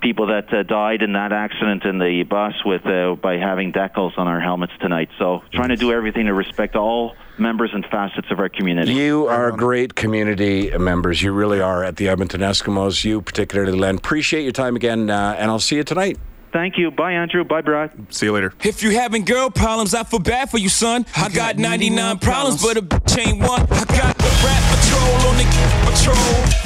people 0.00 0.28
that 0.28 0.50
uh, 0.50 0.62
died 0.62 1.02
in 1.02 1.12
that 1.12 1.32
accident 1.32 1.84
in 1.84 1.98
the 1.98 2.22
bus 2.22 2.54
with 2.64 2.86
uh, 2.86 3.16
by 3.16 3.36
having 3.36 3.70
decals 3.70 4.16
on 4.16 4.28
our 4.28 4.40
helmets 4.40 4.72
tonight. 4.80 5.10
So 5.18 5.42
trying 5.52 5.68
to 5.68 5.76
do 5.76 5.92
everything 5.92 6.24
to 6.24 6.32
respect 6.32 6.74
all 6.74 7.16
members 7.38 7.70
and 7.72 7.84
facets 7.86 8.28
of 8.30 8.38
our 8.38 8.48
community. 8.48 8.92
You 8.94 9.26
are 9.26 9.52
great 9.52 9.94
community 9.94 10.76
members. 10.76 11.22
You 11.22 11.32
really 11.32 11.60
are 11.60 11.84
at 11.84 11.96
the 11.96 12.08
Edmonton 12.08 12.40
Eskimos. 12.40 13.04
You 13.04 13.20
particularly, 13.20 13.76
Len. 13.78 13.96
Appreciate 13.96 14.42
your 14.42 14.52
time 14.52 14.76
again, 14.76 15.10
uh, 15.10 15.36
and 15.38 15.50
I'll 15.50 15.58
see 15.58 15.76
you 15.76 15.84
tonight. 15.84 16.18
Thank 16.52 16.78
you. 16.78 16.90
Bye, 16.90 17.12
Andrew. 17.12 17.44
Bye, 17.44 17.60
Brad. 17.60 17.90
See 18.08 18.26
you 18.26 18.32
later. 18.32 18.54
If 18.64 18.82
you 18.82 18.92
having 18.92 19.26
girl 19.26 19.50
problems, 19.50 19.94
I 19.94 20.04
feel 20.04 20.20
bad 20.20 20.50
for 20.50 20.56
you, 20.56 20.70
son. 20.70 21.04
I 21.14 21.28
got 21.28 21.58
99 21.58 22.18
problems, 22.18 22.62
but 22.62 22.78
a 22.78 22.82
bitch 22.82 23.18
ain't 23.18 23.40
one. 23.40 23.60
I 23.70 23.84
got 23.84 24.15
the 24.15 24.15
rap 24.44 24.62
patrol 24.74 25.30
on 25.30 25.36
the 25.38 25.46
patrol. 25.86 26.16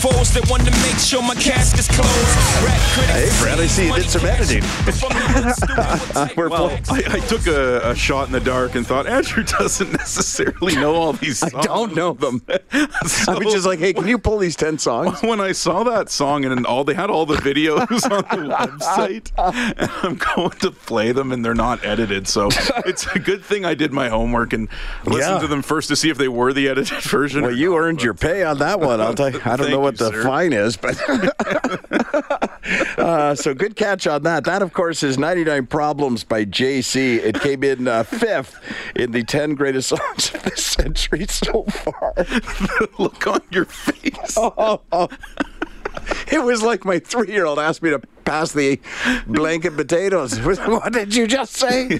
Foes 0.00 0.32
that 0.32 0.48
want 0.48 0.64
to 0.64 0.70
make 0.80 0.96
sure 0.98 1.20
my 1.22 1.34
casket's 1.34 1.88
closed. 1.88 2.64
Rap 2.64 2.80
critics. 2.96 3.12
Hey, 3.36 3.42
Brad, 3.42 3.60
I 3.60 3.66
see 3.66 3.86
you 3.88 3.94
did 3.94 4.08
some 4.08 4.24
editing. 4.24 4.62
We're 6.36 6.48
Well, 6.48 6.70
I, 6.88 7.02
I 7.16 7.20
took 7.20 7.46
a, 7.46 7.90
a 7.90 7.94
shot 7.94 8.26
in 8.26 8.32
the 8.32 8.40
dark 8.40 8.74
and 8.76 8.86
thought 8.86 9.06
Andrew 9.06 9.42
doesn't 9.44 9.92
necessarily 9.98 10.74
know 10.74 10.94
all 10.94 11.12
these 11.12 11.38
songs. 11.38 11.54
I 11.54 11.62
don't 11.62 11.94
know 11.94 12.14
them. 12.14 12.42
I 12.72 13.38
was 13.42 13.52
just 13.52 13.66
like, 13.66 13.78
hey, 13.78 13.92
can 13.92 14.08
you 14.08 14.18
pull 14.18 14.38
these 14.38 14.56
10 14.56 14.78
songs? 14.78 15.20
when 15.22 15.40
I 15.40 15.52
saw 15.52 15.82
that 15.84 16.08
song 16.08 16.44
and 16.46 16.64
all 16.66 16.84
they 16.84 16.94
had 16.94 17.10
all 17.10 17.26
the 17.26 17.36
videos 17.36 17.78
on 18.10 18.40
the 18.40 18.54
website, 18.54 19.30
and 19.78 19.90
I'm 20.02 20.16
going 20.34 20.50
to 20.60 20.70
play 20.70 21.12
them 21.12 21.30
and 21.32 21.44
they're 21.44 21.54
not 21.54 21.84
edited. 21.84 22.26
So 22.26 22.48
it's 22.86 23.06
a 23.14 23.18
good 23.18 23.44
thing 23.44 23.64
I 23.66 23.74
did 23.74 23.92
my 23.92 24.08
homework 24.08 24.52
and 24.54 24.68
listened 25.04 25.20
Yeah. 25.36 25.38
to 25.40 25.46
them 25.46 25.62
first 25.62 25.88
to 25.88 25.96
see 25.96 26.08
if 26.08 26.16
they 26.16 26.28
were 26.28 26.52
the 26.52 26.68
edited 26.68 27.02
version. 27.02 27.44
Well, 27.50 27.58
you 27.58 27.76
earned 27.76 28.00
your 28.00 28.14
pay 28.14 28.44
on 28.44 28.58
that 28.58 28.78
one. 28.78 29.00
I'll 29.00 29.12
tell 29.12 29.28
you. 29.28 29.40
I 29.44 29.56
don't 29.56 29.72
know 29.72 29.80
what 29.80 29.98
you, 29.98 30.08
the 30.08 30.12
sir. 30.12 30.22
fine 30.22 30.52
is, 30.52 30.76
but 30.76 30.96
uh, 32.98 33.34
so 33.34 33.54
good 33.54 33.74
catch 33.74 34.06
on 34.06 34.22
that. 34.22 34.44
That, 34.44 34.62
of 34.62 34.72
course, 34.72 35.02
is 35.02 35.18
99 35.18 35.66
Problems 35.66 36.22
by 36.22 36.44
Jay-Z. 36.44 37.16
It 37.16 37.40
came 37.40 37.64
in 37.64 37.88
uh, 37.88 38.04
fifth 38.04 38.60
in 38.94 39.10
the 39.10 39.24
10 39.24 39.56
greatest 39.56 39.88
songs 39.88 40.32
of 40.32 40.44
the 40.44 40.56
century 40.56 41.26
so 41.26 41.64
far. 41.64 42.14
look 43.00 43.26
on 43.26 43.40
your 43.50 43.64
face. 43.64 44.38
It 46.32 46.44
was 46.44 46.62
like 46.62 46.84
my 46.84 47.00
three 47.00 47.32
year 47.32 47.46
old 47.46 47.58
asked 47.58 47.82
me 47.82 47.90
to 47.90 47.98
pass 48.24 48.52
the 48.52 48.80
blanket 49.26 49.76
potatoes. 49.76 50.38
What 50.40 50.92
did 50.92 51.14
you 51.14 51.26
just 51.26 51.54
say? 51.54 51.98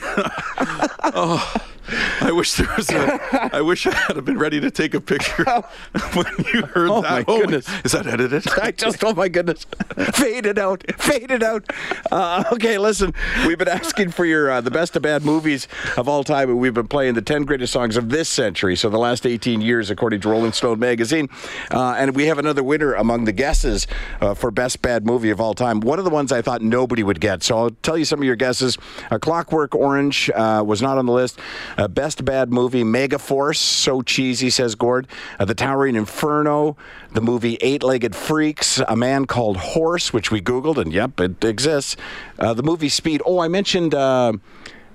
I 2.28 2.32
wish 2.32 2.54
there 2.54 2.68
was 2.76 2.90
a. 2.90 3.50
I 3.54 3.60
wish 3.60 3.86
I 3.86 3.94
had 3.94 4.24
been 4.24 4.38
ready 4.38 4.60
to 4.60 4.70
take 4.70 4.94
a 4.94 5.00
picture 5.00 5.44
when 6.14 6.26
you 6.52 6.62
heard 6.66 6.90
Oh, 6.90 7.02
that. 7.02 7.26
my 7.26 7.38
goodness. 7.38 7.66
Is 7.84 7.92
that 7.92 8.06
edited? 8.06 8.46
I 8.60 8.72
just, 8.72 9.02
oh 9.04 9.14
my 9.14 9.28
goodness, 9.28 9.64
fade 10.12 10.46
it 10.46 10.58
out, 10.58 10.84
fade 10.98 11.30
it 11.30 11.42
out. 11.42 11.64
Uh, 12.12 12.44
okay, 12.52 12.78
listen, 12.78 13.14
we've 13.46 13.58
been 13.58 13.68
asking 13.68 14.10
for 14.10 14.24
your 14.24 14.50
uh, 14.50 14.60
the 14.60 14.70
best 14.70 14.96
of 14.96 15.02
bad 15.02 15.24
movies 15.24 15.66
of 15.96 16.08
all 16.08 16.22
time, 16.24 16.50
and 16.50 16.58
we've 16.58 16.74
been 16.74 16.88
playing 16.88 17.14
the 17.14 17.22
ten 17.22 17.44
greatest 17.44 17.72
songs 17.72 17.96
of 17.96 18.10
this 18.10 18.28
century, 18.28 18.76
so 18.76 18.90
the 18.90 18.98
last 18.98 19.26
eighteen 19.26 19.60
years, 19.60 19.90
according 19.90 20.20
to 20.20 20.28
Rolling 20.28 20.52
Stone 20.52 20.78
magazine. 20.78 21.28
Uh, 21.70 21.94
and 21.98 22.14
we 22.14 22.26
have 22.26 22.38
another 22.38 22.62
winner 22.62 22.94
among 22.94 23.24
the 23.24 23.32
guesses 23.32 23.86
uh, 24.20 24.34
for 24.34 24.50
best 24.50 24.82
bad 24.82 25.06
movie 25.06 25.30
of 25.30 25.40
all 25.40 25.54
time. 25.54 25.80
One 25.80 25.99
of 25.99 26.04
the 26.04 26.10
ones 26.10 26.32
I 26.32 26.42
thought 26.42 26.62
nobody 26.62 27.02
would 27.02 27.21
get, 27.21 27.42
so 27.42 27.56
I'll 27.58 27.71
tell 27.71 27.97
you 27.97 28.04
some 28.04 28.21
of 28.21 28.25
your 28.25 28.36
guesses. 28.36 28.76
Uh, 29.10 29.18
Clockwork 29.18 29.75
Orange 29.75 30.30
uh, 30.34 30.62
was 30.66 30.82
not 30.82 30.99
on 30.99 31.06
the 31.06 31.12
list. 31.12 31.38
Uh, 31.78 31.88
best 32.10 32.25
bad 32.25 32.52
movie, 32.52 32.82
Megaforce, 32.82 33.58
so 33.58 34.02
cheesy, 34.02 34.50
says 34.50 34.75
Gord. 34.75 35.06
Uh, 35.38 35.44
the 35.44 35.54
Towering 35.54 35.94
Inferno, 35.94 36.76
the 37.12 37.20
movie 37.20 37.56
Eight 37.60 37.84
Legged 37.84 38.16
Freaks, 38.16 38.82
A 38.88 38.96
Man 38.96 39.26
Called 39.26 39.58
Horse, 39.58 40.12
which 40.12 40.32
we 40.32 40.42
Googled, 40.42 40.76
and 40.76 40.92
yep, 40.92 41.20
it 41.20 41.44
exists. 41.44 41.96
Uh, 42.36 42.52
the 42.52 42.64
movie 42.64 42.88
Speed. 42.88 43.23
Oh, 43.25 43.38
I 43.38 43.46
mentioned. 43.46 43.94
Uh, 43.94 44.32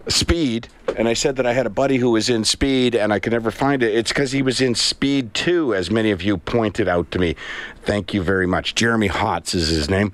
Speed, 0.07 0.67
and 0.97 1.07
I 1.07 1.13
said 1.13 1.37
that 1.37 1.47
I 1.47 1.53
had 1.53 1.65
a 1.65 1.69
buddy 1.69 1.97
who 1.97 2.11
was 2.11 2.29
in 2.29 2.43
Speed, 2.43 2.93
and 2.93 3.11
I 3.11 3.17
could 3.17 3.31
never 3.31 3.49
find 3.49 3.81
it. 3.81 3.95
It's 3.95 4.11
because 4.11 4.33
he 4.33 4.43
was 4.43 4.61
in 4.61 4.75
Speed 4.75 5.33
2, 5.33 5.73
as 5.73 5.89
many 5.89 6.11
of 6.11 6.21
you 6.21 6.37
pointed 6.37 6.87
out 6.87 7.09
to 7.09 7.17
me. 7.17 7.35
Thank 7.85 8.13
you 8.13 8.21
very 8.21 8.45
much. 8.45 8.75
Jeremy 8.75 9.09
Hotz 9.09 9.55
is 9.55 9.69
his 9.69 9.89
name. 9.89 10.11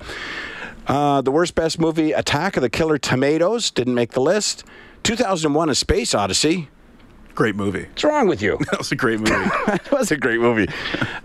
Uh, 0.88 1.20
the 1.20 1.32
worst 1.32 1.56
best 1.56 1.78
movie, 1.78 2.14
Attack 2.14 2.56
of 2.56 2.62
the 2.62 2.70
Killer 2.70 2.98
Tomatoes, 2.98 3.70
didn't 3.70 3.96
make 3.96 4.12
the 4.12 4.22
list. 4.22 4.64
2001: 5.04 5.70
A 5.70 5.76
Space 5.76 6.16
Odyssey. 6.16 6.70
Great 7.36 7.56
movie. 7.56 7.84
What's 7.86 8.04
wrong 8.04 8.28
with 8.28 8.42
you? 8.42 8.58
That 8.72 8.78
was 8.78 8.92
a 8.92 8.96
great 8.96 9.20
movie. 9.20 9.32
that 9.68 9.90
was 9.92 10.12
a 10.12 10.18
great 10.18 10.40
movie. 10.40 10.68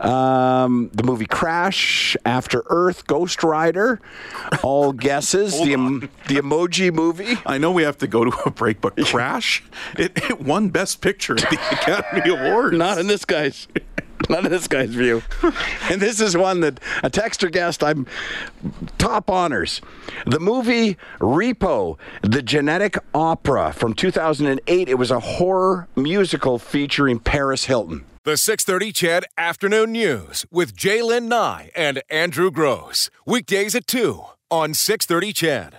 Um, 0.00 0.90
the 0.92 1.02
movie 1.02 1.26
Crash, 1.26 2.16
After 2.24 2.62
Earth, 2.66 3.06
Ghost 3.06 3.42
Rider, 3.42 4.00
all 4.62 4.92
guesses. 5.06 5.52
the 5.60 5.72
em- 5.72 6.08
the 6.28 6.36
Emoji 6.36 6.92
Movie. 6.92 7.36
I 7.44 7.58
know 7.58 7.70
we 7.72 7.82
have 7.82 7.98
to 7.98 8.06
go 8.06 8.24
to 8.24 8.36
a 8.46 8.50
break, 8.50 8.80
but 8.80 8.96
Crash, 9.06 9.62
it, 9.98 10.12
it 10.30 10.40
won 10.40 10.68
Best 10.68 11.00
Picture 11.00 11.34
at 11.34 11.50
the 11.50 11.58
Academy 11.72 12.30
Awards. 12.34 12.76
Not 12.76 12.98
in 12.98 13.06
this 13.06 13.24
guy's. 13.24 13.66
Not 14.29 14.44
in 14.44 14.50
this 14.50 14.68
guy's 14.68 14.90
view. 14.90 15.22
And 15.88 16.02
this 16.02 16.20
is 16.20 16.37
one 16.37 16.61
that 16.61 16.81
a 17.05 17.11
texter 17.11 17.50
guest 17.50 17.85
I'm 17.85 18.07
top 18.98 19.31
honors. 19.31 19.81
The 20.26 20.40
movie 20.40 20.96
Repo, 21.20 21.96
the 22.22 22.42
genetic 22.42 22.98
opera 23.14 23.72
from 23.72 23.94
2008. 23.94 24.88
It 24.88 24.94
was 24.94 25.12
a 25.12 25.20
horror 25.20 25.87
musical 25.94 26.59
featuring 26.59 27.20
Paris 27.20 27.66
Hilton. 27.66 28.05
The 28.24 28.37
630 28.37 28.92
CHED 28.92 29.24
Afternoon 29.38 29.92
News 29.92 30.44
with 30.50 30.74
J'lyn 30.76 31.29
Nye 31.29 31.70
and 31.76 32.02
Andrew 32.11 32.50
Grose. 32.50 33.09
Weekdays 33.24 33.76
at 33.76 33.87
2 33.87 34.24
on 34.50 34.74
630 34.74 35.33
CHED. 35.33 35.74